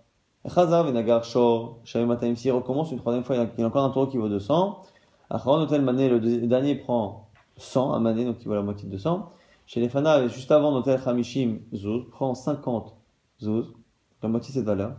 [0.49, 4.07] Chazar venagar shor, shavematim, s'il recommence une troisième fois, il y a encore un taureau
[4.07, 4.83] qui vaut 200.
[5.29, 8.93] Acharon Notel Mané, le dernier prend 100, un Mané, donc il vaut la moitié de
[8.93, 9.31] 200.
[9.67, 9.89] Chez
[10.29, 12.97] juste avant Notel Hamishim Zouz, prend 50
[13.43, 13.75] Zouz,
[14.23, 14.97] la moitié de cette valeur.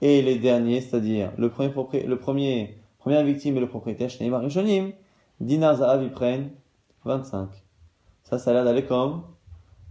[0.00, 4.92] Et les derniers, c'est-à-dire le premier, le premier, première victime et le propriétaire, Shneimar Rishonim,
[5.40, 6.50] Dinar Zahav, ils prennent
[7.04, 7.48] 25.
[8.22, 9.22] Ça, ça a l'air d'aller comme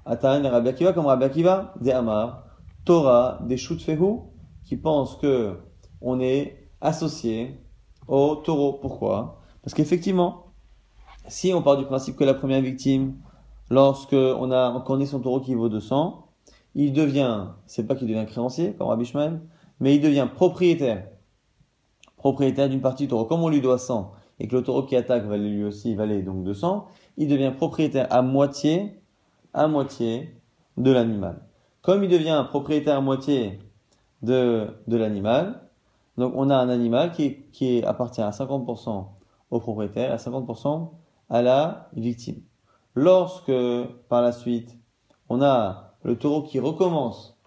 [0.06, 2.46] Atan Rabbi Akiva, comme Rabbi Akiva, Amar,
[2.86, 4.33] Torah, des Fehu,
[4.66, 5.58] qui pensent que
[6.02, 7.58] on est associé
[8.08, 8.74] au taureau.
[8.74, 9.42] Pourquoi?
[9.64, 10.48] Parce qu'effectivement,
[11.28, 13.16] si on part du principe que la première victime,
[13.70, 16.28] lorsque on a on son taureau qui vaut 200,
[16.76, 19.12] il devient, c'est pas qu'il devient créancier comme Rabbi
[19.80, 21.08] mais il devient propriétaire,
[22.18, 23.26] propriétaire d'une partie du taureau.
[23.26, 26.22] Comme on lui doit 100 et que le taureau qui attaque va lui aussi valer
[26.22, 29.02] donc 200, il devient propriétaire à moitié,
[29.54, 30.36] à moitié
[30.78, 31.46] de l'animal.
[31.82, 33.60] Comme il devient propriétaire à moitié
[34.24, 35.62] de, de l'animal,
[36.18, 39.06] donc on a un animal qui, qui appartient à 50%
[39.52, 40.90] au propriétaire, à 50%
[41.30, 42.42] à la victime.
[42.96, 43.52] Lorsque,
[44.10, 44.78] par la suite,
[45.30, 47.38] on a le taureau qui recommence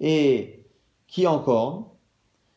[0.00, 0.64] et
[1.06, 1.94] qui encore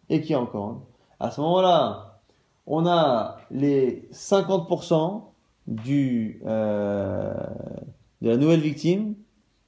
[0.09, 0.81] et qui encore
[1.19, 2.19] à ce moment-là,
[2.65, 5.23] on a les 50%
[5.67, 7.33] du, euh,
[8.21, 9.15] de la nouvelle victime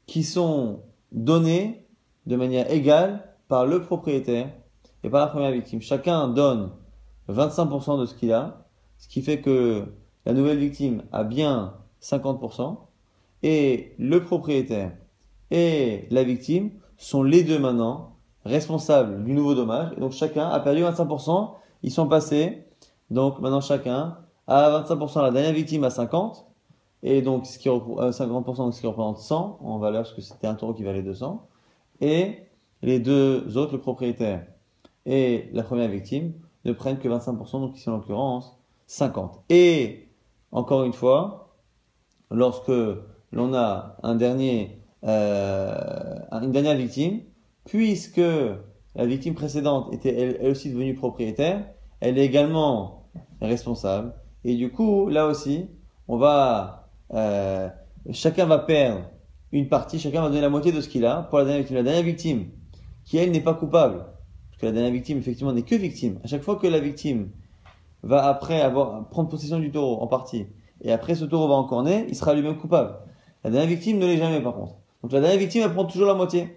[0.05, 0.81] qui sont
[1.11, 1.85] donnés
[2.27, 4.49] de manière égale par le propriétaire
[5.03, 5.81] et par la première victime.
[5.81, 6.71] Chacun donne
[7.27, 8.65] 25% de ce qu'il a,
[8.97, 9.83] ce qui fait que
[10.25, 12.77] la nouvelle victime a bien 50%
[13.43, 14.93] et le propriétaire
[15.51, 19.91] et la victime sont les deux maintenant responsables du nouveau dommage.
[19.97, 21.53] Et donc chacun a perdu 25%.
[21.83, 22.65] Ils sont passés.
[23.09, 25.21] Donc maintenant chacun a 25%.
[25.23, 26.45] La dernière victime a 50.
[27.01, 30.47] Et donc ce qui, 50%, euh, ce qui représente 100 en valeur, parce que c'était
[30.47, 31.47] un taureau qui valait 200.
[32.01, 32.43] Et
[32.81, 34.45] les deux autres, le propriétaire
[35.05, 36.33] et la première victime,
[36.65, 39.43] ne prennent que 25%, donc ici en l'occurrence 50.
[39.49, 40.09] Et
[40.51, 41.55] encore une fois,
[42.31, 42.71] lorsque
[43.31, 47.21] l'on a un dernier, euh, une dernière victime,
[47.65, 48.21] puisque
[48.95, 51.65] la victime précédente était elle, aussi devenue propriétaire,
[51.99, 53.09] elle est également
[53.41, 54.13] responsable.
[54.43, 55.67] Et du coup, là aussi,
[56.07, 57.69] on va, euh,
[58.11, 59.01] chacun va perdre
[59.51, 61.75] une partie, chacun va donner la moitié de ce qu'il a pour la victime.
[61.75, 62.45] La dernière victime,
[63.09, 64.05] qui elle n'est pas coupable,
[64.51, 66.19] parce que la dernière victime effectivement n'est que victime.
[66.23, 67.31] À chaque fois que la victime
[68.03, 70.45] va après avoir prendre possession du taureau en partie,
[70.81, 72.97] et après ce taureau va encore naître, il sera lui-même coupable.
[73.43, 74.75] La dernière victime ne l'est jamais par contre.
[75.01, 76.55] Donc la dernière victime elle prend toujours la moitié.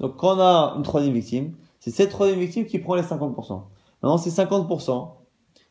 [0.00, 3.62] Donc quand on a une troisième victime, c'est cette troisième victime qui prend les 50%.
[4.02, 5.10] Maintenant ces 50%,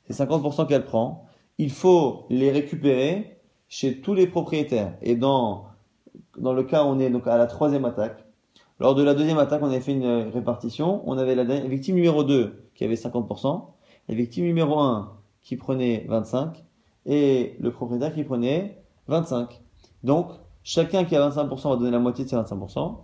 [0.09, 1.25] ces 50% qu'elle prend,
[1.57, 4.93] il faut les récupérer chez tous les propriétaires.
[5.01, 5.65] Et dans,
[6.37, 8.22] dans le cas où on est donc à la troisième attaque,
[8.83, 11.03] lors de la deuxième attaque, on avait fait une répartition.
[11.05, 13.67] On avait la victime numéro 2 qui avait 50%,
[14.09, 16.55] la victime numéro 1 qui prenait 25%
[17.05, 19.61] et le propriétaire qui prenait 25.
[20.03, 20.31] Donc,
[20.63, 22.97] chacun qui a 25% va donner la moitié de ses 25%.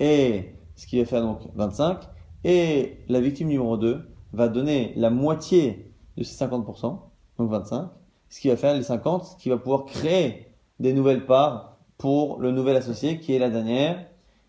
[0.00, 2.08] Et ce qui va faire donc 25.
[2.44, 6.98] Et la victime numéro 2 va donner la moitié de ses 50%,
[7.36, 7.90] donc 25.
[8.30, 12.40] Ce qui va faire les 50, ce qui va pouvoir créer des nouvelles parts pour
[12.40, 14.06] le nouvel associé qui est la dernière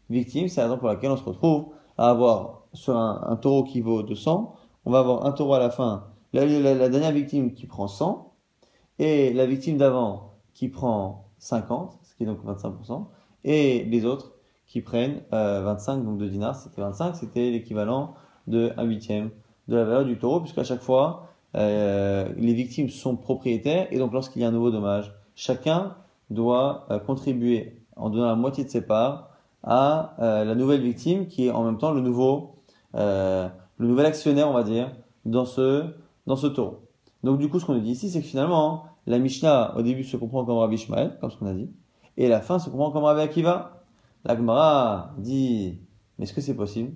[0.10, 0.48] victime.
[0.48, 1.67] C'est la raison pour laquelle on se retrouve
[1.98, 5.69] à avoir sur un, taureau qui vaut 200, on va avoir un taureau à la
[5.69, 8.34] fin, la, dernière victime qui prend 100
[9.00, 13.06] et la victime d'avant qui prend 50, ce qui est donc 25%,
[13.43, 14.34] et les autres
[14.67, 18.13] qui prennent 25, euh, donc de dinars, c'était 25, c'était l'équivalent
[18.48, 19.32] de 1 huitième
[19.67, 24.13] de la valeur du taureau, puisqu'à chaque fois, euh, les victimes sont propriétaires, et donc
[24.13, 25.95] lorsqu'il y a un nouveau dommage, chacun
[26.30, 29.29] doit euh, contribuer en donnant la moitié de ses parts
[29.63, 32.56] à la nouvelle victime, qui est en même temps le nouveau,
[32.93, 34.91] le nouvel actionnaire, on va dire,
[35.26, 35.86] dans ce,
[36.28, 36.88] dans ce taureau.
[37.24, 40.04] Donc du coup, ce qu'on nous dit ici, c'est que finalement, la Mishnah, au début,
[40.04, 41.69] se comprend comme Rabbi Ishmael, comme ce qu'on a dit,
[42.17, 43.84] et la fin se comprend comme Rabbi Akiva.
[44.26, 45.80] La Gemara dit,
[46.17, 46.91] mais est-ce que c'est possible?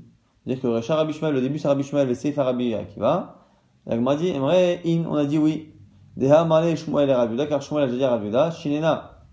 [0.46, 3.38] Dire que Recha Rabbi Shmuel, le début c'est Rabbi Shmuel, le Seifa Rabbi Akiva.
[3.86, 5.70] La Gemara dit, in, on a dit oui.
[6.18, 8.82] Deha male Shmuel et Rabbi car Shmuel a déjà dit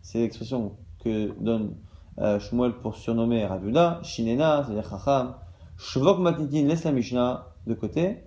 [0.03, 1.89] c'est l'expression que donne euh,
[2.38, 5.35] Shmuel pour surnommer Rabbi Shinena, c'est-à-dire Chacham.
[5.78, 8.24] Shvok matnitin, laisse la Mishnah de côté.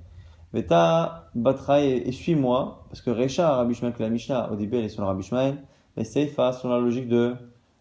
[0.54, 4.86] Veta Batraï et suis-moi, parce que Recha Rabbi Shmuel, que la Mishnah, au début elle
[4.86, 5.58] est sur Rabbi Shmuel,
[5.98, 7.36] mais Seifa, selon la logique de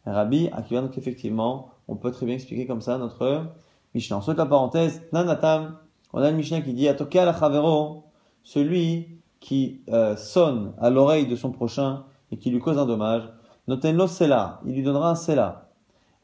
[0.06, 3.46] Rabbi Akiva, donc effectivement, on peut très bien expliquer comme ça notre
[3.94, 4.18] Mishnah.
[4.18, 5.76] En la parenthèse, Nanatam,
[6.12, 8.04] on a une Mishnah qui dit Atoka la Chavero,
[8.42, 13.28] celui qui euh, sonne à l'oreille de son prochain et qui lui cause un dommage,
[13.68, 15.68] Notenlo Sela, il lui donnera un Sela.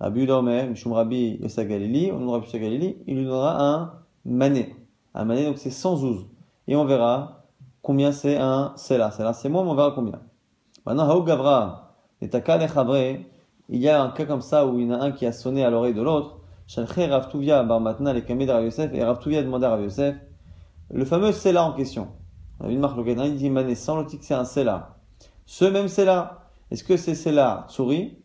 [0.01, 3.93] Rabbi Udomer, Mishum Rabbi Yosa Galili, on Rabbi Yosa Galili, il lui donnera un
[4.25, 4.77] mané.
[5.15, 6.27] Un mané, donc c'est 100 zouz.
[6.67, 7.45] Et on verra
[7.83, 9.11] combien c'est un sela.
[9.11, 10.21] Sela, c'est moins, mais on verra combien.
[10.87, 12.59] Maintenant, Haou Gavra, et Taka
[13.71, 15.33] il y a un cas comme ça où il y en a un qui a
[15.33, 16.39] sonné à l'oreille de l'autre.
[16.67, 19.71] Shalché Rav Tuvia, bar maintenant les camés de Rav Yosef, et Rav Tuvia demandé à
[19.71, 20.17] Rav Yosef,
[20.91, 22.09] le fameux sela en question.
[22.61, 24.97] On a vu une marque locale, il dit mané sans l'autre c'est un sela.
[25.47, 28.19] Ce même sela, est-ce que c'est sela tsuri,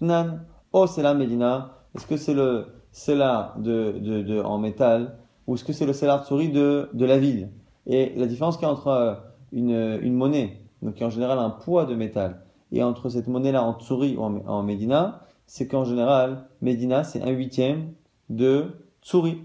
[0.00, 5.54] nan, oh sela medina, est-ce que c'est le sela de, de, de, en métal, ou
[5.54, 7.50] est-ce que c'est le sela tsuri de, de la ville?
[7.86, 9.14] Et la différence qu'il y a entre euh,
[9.52, 13.28] une, une monnaie, donc qui est en général un poids de métal, et entre cette
[13.28, 17.92] monnaie-là en tsuri ou en, en Médina, c'est qu'en général, Médina, c'est un huitième
[18.28, 18.66] de
[19.02, 19.42] tsuri.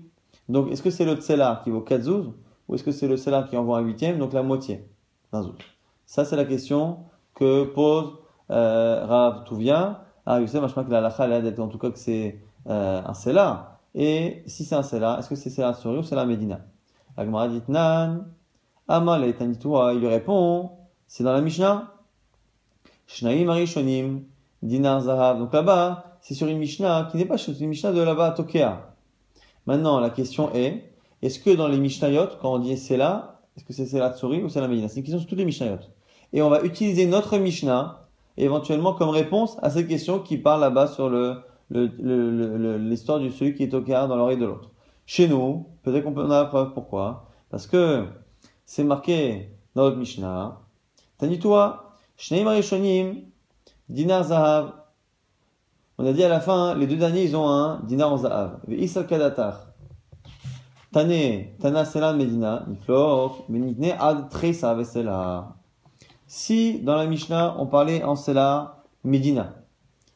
[0.50, 2.34] Donc, est-ce que c'est le tsela qui vaut 4 zouz,
[2.68, 4.86] ou est-ce que c'est le tsela qui en vaut un huitième, donc la moitié
[5.32, 5.56] d'un zouz
[6.06, 6.98] Ça, c'est la question
[7.34, 8.14] que pose
[8.52, 10.03] euh, Rav Touvia.
[10.26, 13.02] Ah, Youssef, je crois que la lacha, elle d'être en tout cas que c'est euh,
[13.06, 13.80] un sela.
[13.94, 16.62] Et si c'est un sela, est-ce que c'est sela tsuri ou sela Médina?
[17.18, 18.26] Agmara dit nan,
[18.88, 20.72] amal et il lui répond,
[21.08, 21.92] c'est dans la Mishnah.
[23.06, 24.24] Shnaim Arishonim,
[24.62, 25.40] Dinar Zahav.
[25.40, 28.32] Donc là-bas, c'est sur une Mishnah qui n'est pas sur une Mishnah de là-bas à
[28.32, 28.96] Tokea.
[29.66, 33.64] Maintenant, la question est, est-ce que dans les Mishnayot, quand on dit c'est là, est-ce
[33.64, 35.80] que c'est Sela Tsuri ou c'est la Medina C'est une question sur toutes les Mishnayot.
[36.34, 38.03] Et on va utiliser notre Mishnah,
[38.38, 41.44] éventuellement comme réponse à cette question qui parle là-bas sur le,
[42.78, 44.72] l'histoire du celui qui est Tokea dans l'oreille de l'autre.
[45.06, 46.74] Chez nous, peut-être qu'on peut en avoir la preuve.
[46.74, 47.30] Pourquoi?
[47.50, 48.06] Parce que
[48.66, 50.60] c'est marqué dans notre Mishnah.
[51.42, 53.16] Toi, Shneim Arishonim,
[53.90, 54.74] dinar zahav.
[55.98, 58.60] On a dit à la fin, les deux derniers, ils ont un dinar en zahav.
[58.68, 59.68] Isal kadatar.
[60.92, 65.56] Tane, tana sela medina, niflor, menitne ad tresa vesela.
[66.36, 69.54] Si, dans la Mishnah, on parlait en sela medina.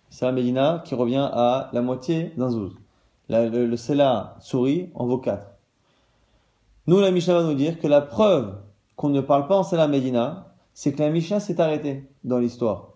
[0.09, 2.73] Sela medina qui revient à la moitié d'un zouz.
[3.29, 5.45] Le, le, sela souris en vaut 4.
[6.87, 8.55] Nous, la Mishnah va nous dire que la preuve
[8.95, 12.93] qu'on ne parle pas en sela medina, c'est que la Mishnah s'est arrêtée dans l'histoire.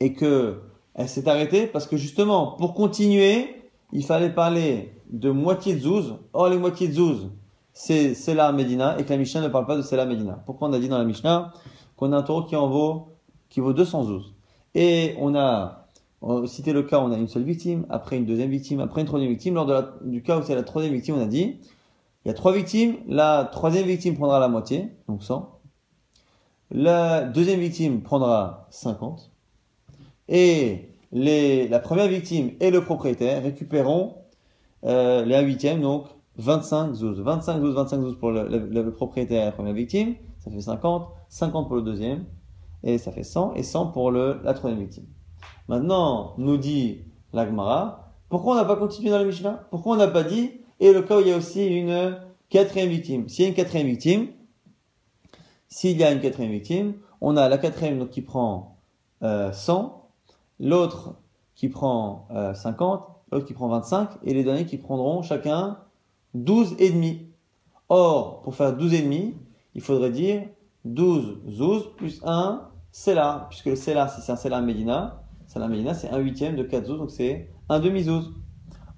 [0.00, 0.60] Et que
[0.96, 6.16] elle s'est arrêtée parce que justement, pour continuer, il fallait parler de moitié de zouz.
[6.32, 7.30] Or, les moitiés de zouz,
[7.72, 10.42] c'est Sela Medina, et que la Mishnah ne parle pas de Sela Medina.
[10.46, 11.52] Pourquoi on a dit dans la Mishnah
[11.96, 13.08] qu'on a un taureau qui en vaut,
[13.48, 14.34] qui vaut 200 zouz.
[14.74, 15.88] Et on a,
[16.46, 19.06] cité le cas où on a une seule victime, après une deuxième victime, après une
[19.06, 19.54] troisième victime.
[19.54, 21.58] Lors de du cas où c'est la troisième victime, on a dit,
[22.24, 25.60] il y a trois victimes, la troisième victime prendra la moitié, donc 100.
[26.70, 29.30] La deuxième victime prendra 50.
[30.28, 34.16] Et les, la première victime et le propriétaire récupéreront
[34.84, 36.06] euh, les 1 huitième, donc
[36.38, 37.20] 25 zouz.
[37.20, 40.60] 25 zouz, 25 zouz pour le, le, le, propriétaire et la première victime, ça fait
[40.60, 41.08] 50.
[41.28, 42.26] 50 pour le deuxième,
[42.82, 43.54] et ça fait 100.
[43.54, 45.06] Et 100 pour le, la troisième victime.
[45.68, 47.02] Maintenant, nous dit
[47.32, 49.66] l'Agmara, pourquoi on n'a pas continué dans la Mishnah?
[49.70, 52.18] Pourquoi on n'a pas dit, et le cas où il y a aussi une
[52.50, 53.28] quatrième victime?
[53.28, 54.28] S'il y a une quatrième victime,
[55.68, 58.76] s'il y a une quatrième victime, on a la quatrième qui prend
[59.22, 60.10] euh, 100,
[60.60, 61.14] l'autre
[61.54, 65.78] qui prend euh, 50, l'autre qui prend 25, et les derniers qui prendront chacun
[66.34, 67.28] 12 et demi.
[67.88, 69.36] Or, pour faire 12 et demi,
[69.74, 70.42] il faudrait dire
[70.84, 72.68] 12 zouz plus 1
[73.08, 76.62] là, puisque le là, si c'est un sela Medina, sela Medina, c'est un huitième de
[76.62, 78.32] 4 zouz, donc c'est un demi zouz.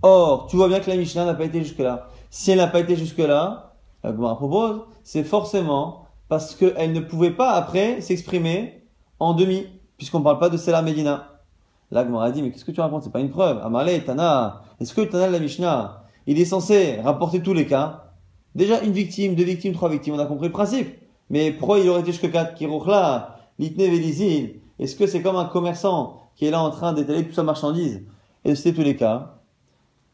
[0.02, 2.08] Or, tu vois bien que la Mishnah n'a pas été jusque-là.
[2.30, 7.30] Si elle n'a pas été jusque-là, la Gemara propose, c'est forcément parce qu'elle ne pouvait
[7.30, 8.84] pas après s'exprimer
[9.18, 11.40] en demi, puisqu'on ne parle pas de Sela Medina.
[11.90, 13.04] Là, a dit, mais qu'est-ce que tu racontes?
[13.04, 13.58] C'est pas une preuve.
[13.62, 18.05] Amalé, Tana, est-ce que le la Mishnah, il est censé rapporter tous les cas?
[18.56, 20.88] Déjà, une victime, deux victimes, trois victimes, on a compris le principe.
[21.28, 25.44] Mais pourquoi il aurait été jusque quatre Kirouchla, Litne Velizil Est-ce que c'est comme un
[25.44, 28.02] commerçant qui est là en train d'étaler toute sa marchandise?
[28.46, 29.34] Et de tous les cas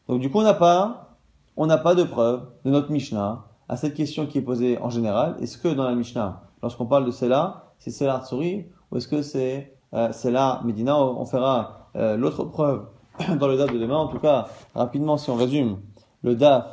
[0.09, 1.15] Donc du coup, on n'a pas,
[1.55, 4.89] on n'a pas de preuve de notre Mishnah à cette question qui est posée en
[4.89, 5.37] général.
[5.39, 9.21] Est-ce que dans la Mishnah, lorsqu'on parle de cela, c'est Sela Tsuri ou est-ce que
[9.21, 12.87] c'est euh, Sela Medina On fera euh, l'autre preuve
[13.39, 13.99] dans le DAF de demain.
[13.99, 15.77] En tout cas, rapidement, si on résume
[16.23, 16.65] le DAF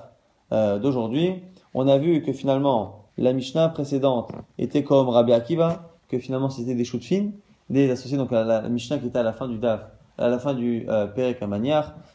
[0.50, 1.44] euh, d'aujourd'hui,
[1.74, 6.74] on a vu que finalement, la Mishnah précédente était comme Rabbi Akiva, que finalement c'était
[6.74, 7.32] des chutes fines,
[7.68, 9.82] des associés donc la, Mishnah qui était à la fin du DAF,
[10.18, 11.38] à la fin du euh, Perek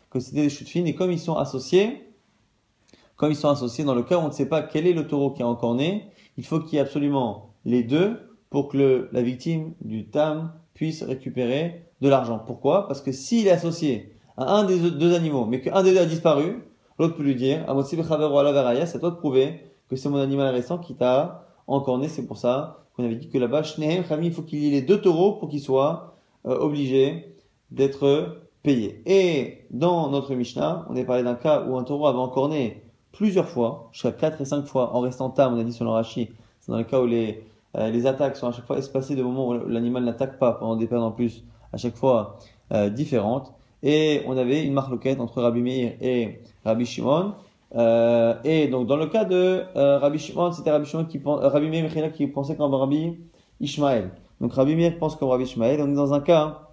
[0.10, 2.10] que c'était des chutes fines, et comme ils sont associés,
[3.16, 5.08] comme ils sont associés, dans le cas où on ne sait pas quel est le
[5.08, 9.10] taureau qui est encore né, il faut qu'il y ait absolument les deux pour que
[9.12, 12.39] la victime du tam puisse récupérer de l'argent.
[12.39, 12.88] Pourquoi?
[12.88, 16.06] Parce que s'il est associé à un des deux animaux, mais qu'un des deux a
[16.06, 16.62] disparu,
[17.00, 20.96] l'autre peut lui dire, c'est à toi de prouver que c'est mon animal récent qui
[20.96, 22.08] t'a encore né.
[22.08, 25.02] C'est pour ça qu'on avait dit que là-bas, il faut qu'il y ait les deux
[25.02, 26.16] taureaux pour qu'ils soient
[26.46, 27.36] euh, obligés
[27.72, 29.02] d'être payés.
[29.06, 32.82] Et dans notre Mishnah, on est parlé d'un cas où un taureau avait encore né
[33.12, 35.91] plusieurs fois, jusqu'à 4 et 5 fois, en restant tam, on a dit sur le
[35.91, 36.30] Rashi,
[36.60, 37.46] c'est dans le cas où les,
[37.78, 40.76] euh, les attaques sont à chaque fois espacées de moments où l'animal n'attaque pas pendant
[40.76, 42.38] des périodes en plus, à chaque fois
[42.72, 43.54] euh, différentes.
[43.86, 47.36] Et on avait une marloquette entre Rabbi Meir et Rabbi Shimon.
[47.76, 51.70] Euh, et donc, dans le cas de euh, Rabbi Shimon, c'était Rabbi Shimon qui Rabbi
[51.70, 53.16] Meir qui pensait comme Rabbi
[53.62, 54.10] Ishmael.
[54.42, 55.80] Donc, Rabbi Meir pense comme Rabbi Ishmael.
[55.82, 56.72] On est dans un cas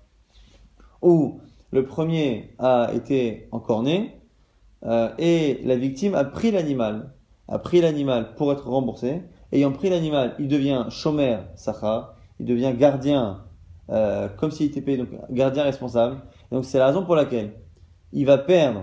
[1.02, 1.38] où
[1.70, 4.16] le premier a été encorné
[4.84, 7.12] euh, et la victime a pris l'animal,
[7.48, 9.22] a pris l'animal pour être remboursé.
[9.52, 13.44] Ayant pris l'animal, il devient shomer sacha, il devient gardien,
[13.90, 16.16] euh, comme s'il était payé, donc gardien responsable.
[16.52, 17.54] Donc c'est la raison pour laquelle
[18.12, 18.82] il va perdre,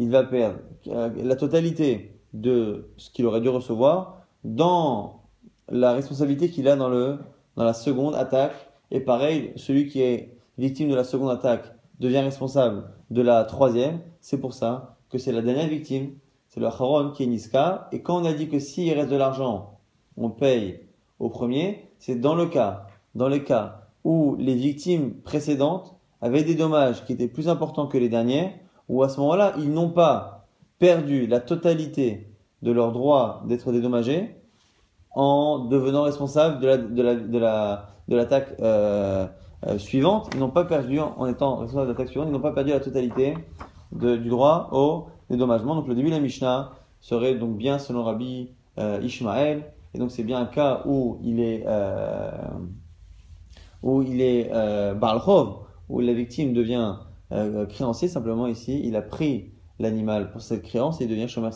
[0.00, 0.58] il va perdre
[0.88, 5.22] euh, la totalité de ce qu'il aurait dû recevoir dans
[5.68, 7.18] la responsabilité qu'il a dans le
[7.56, 8.54] dans la seconde attaque.
[8.90, 14.00] Et pareil, celui qui est victime de la seconde attaque devient responsable de la troisième.
[14.20, 16.14] C'est pour ça que c'est la dernière victime,
[16.48, 17.88] c'est le Haron qui est Niska.
[17.92, 19.78] Et quand on a dit que s'il reste de l'argent,
[20.16, 20.80] on paye
[21.20, 25.94] au premier, c'est dans le cas, dans cas où les victimes précédentes
[26.24, 28.50] avaient des dommages qui étaient plus importants que les dernières,
[28.88, 30.46] où à ce moment-là, ils n'ont pas
[30.78, 34.34] perdu la totalité de leur droit d'être dédommagés
[35.14, 39.26] en devenant responsables de la, de la, de la, de l'attaque euh,
[39.66, 40.30] euh, suivante.
[40.32, 42.80] Ils n'ont pas perdu, en étant responsables de l'attaque suivante, ils n'ont pas perdu la
[42.80, 43.34] totalité
[43.92, 45.74] du droit au dédommagement.
[45.74, 48.48] Donc le début de la Mishnah serait donc bien selon Rabbi
[48.78, 49.64] euh, Ishmael.
[49.92, 51.66] Et donc c'est bien un cas où il est
[53.82, 54.50] où il est
[55.94, 56.96] où la victime devient
[57.32, 58.08] euh, créancier.
[58.08, 61.50] Simplement ici, il a pris l'animal pour cette créance et il devient Shomer.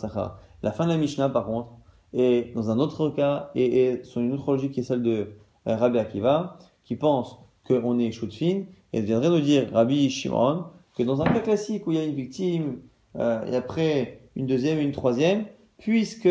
[0.63, 1.71] La fin de la Mishnah, par contre,
[2.15, 5.33] est dans un autre cas et est sur une autre logique qui est celle de
[5.67, 8.63] euh, Rabbi Akiva, qui pense qu'on est Shutfin
[8.93, 10.65] et viendrait nous dire Rabbi Shimon
[10.97, 12.79] que dans un cas classique où il y a une victime
[13.17, 15.47] euh, et après une deuxième et une troisième,
[15.79, 16.29] puisque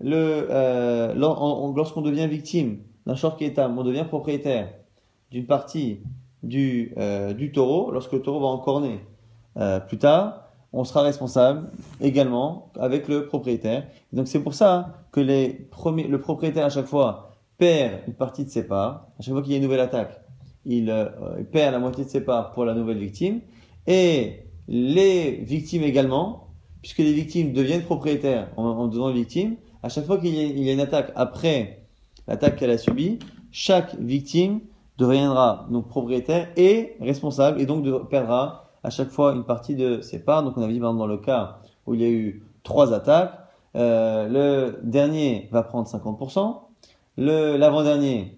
[0.00, 4.68] lorsqu'on devient victime d'un short on devient propriétaire
[5.30, 6.00] d'une partie
[6.42, 9.00] du, euh, du taureau, lorsque le taureau va encorner
[9.56, 11.70] euh, plus tard, on sera responsable
[12.00, 13.86] également avec le propriétaire.
[14.12, 18.44] Donc c'est pour ça que les premiers, le propriétaire à chaque fois perd une partie
[18.44, 19.08] de ses parts.
[19.18, 20.20] À chaque fois qu'il y a une nouvelle attaque,
[20.64, 21.06] il, euh,
[21.50, 23.40] perd la moitié de ses parts pour la nouvelle victime.
[23.86, 26.48] Et les victimes également,
[26.80, 30.72] puisque les victimes deviennent propriétaires en, en devenant victimes, à chaque fois qu'il y a
[30.72, 31.82] une attaque après
[32.26, 33.18] l'attaque qu'elle a subie,
[33.50, 34.60] chaque victime
[34.98, 40.18] deviendra donc propriétaire et responsable et donc perdra à chaque fois une partie de ses
[40.18, 40.42] parts.
[40.42, 43.38] Donc on avait dit dans le cas où il y a eu trois attaques,
[43.74, 46.60] euh, le dernier va prendre 50%,
[47.16, 48.36] le l'avant-dernier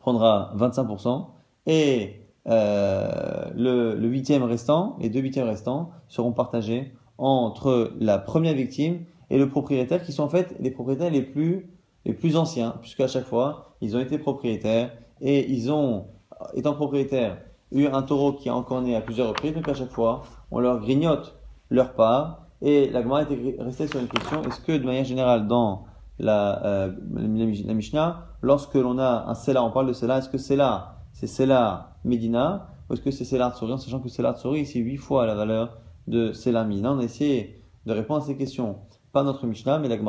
[0.00, 1.26] prendra 25%
[1.66, 8.54] et euh, le, le huitième restant, les deux huitièmes restants seront partagés entre la première
[8.54, 11.70] victime et le propriétaire qui sont en fait les propriétaires les plus
[12.04, 14.90] les plus anciens puisqu'à chaque fois ils ont été propriétaires
[15.22, 16.08] et ils ont
[16.54, 17.38] étant propriétaires
[17.70, 20.60] eu un taureau qui a encore né à plusieurs reprises donc à chaque fois on
[20.60, 21.34] leur grignote
[21.70, 22.46] leur part.
[22.60, 25.86] Et la Gemara était restée sur une question est-ce que de manière générale dans
[26.18, 30.38] la, euh, la, Mishnah lorsque l'on a un Sela on parle de Sela est-ce que
[30.38, 34.66] Sela c'est Sela Medina ou est-ce que c'est Sela Tsori en sachant que Sela Tsori
[34.66, 38.36] c'est huit fois la valeur de Sela Medina on a essayé de répondre à ces
[38.36, 38.76] questions
[39.12, 40.00] pas notre Mishnah mais la Gemara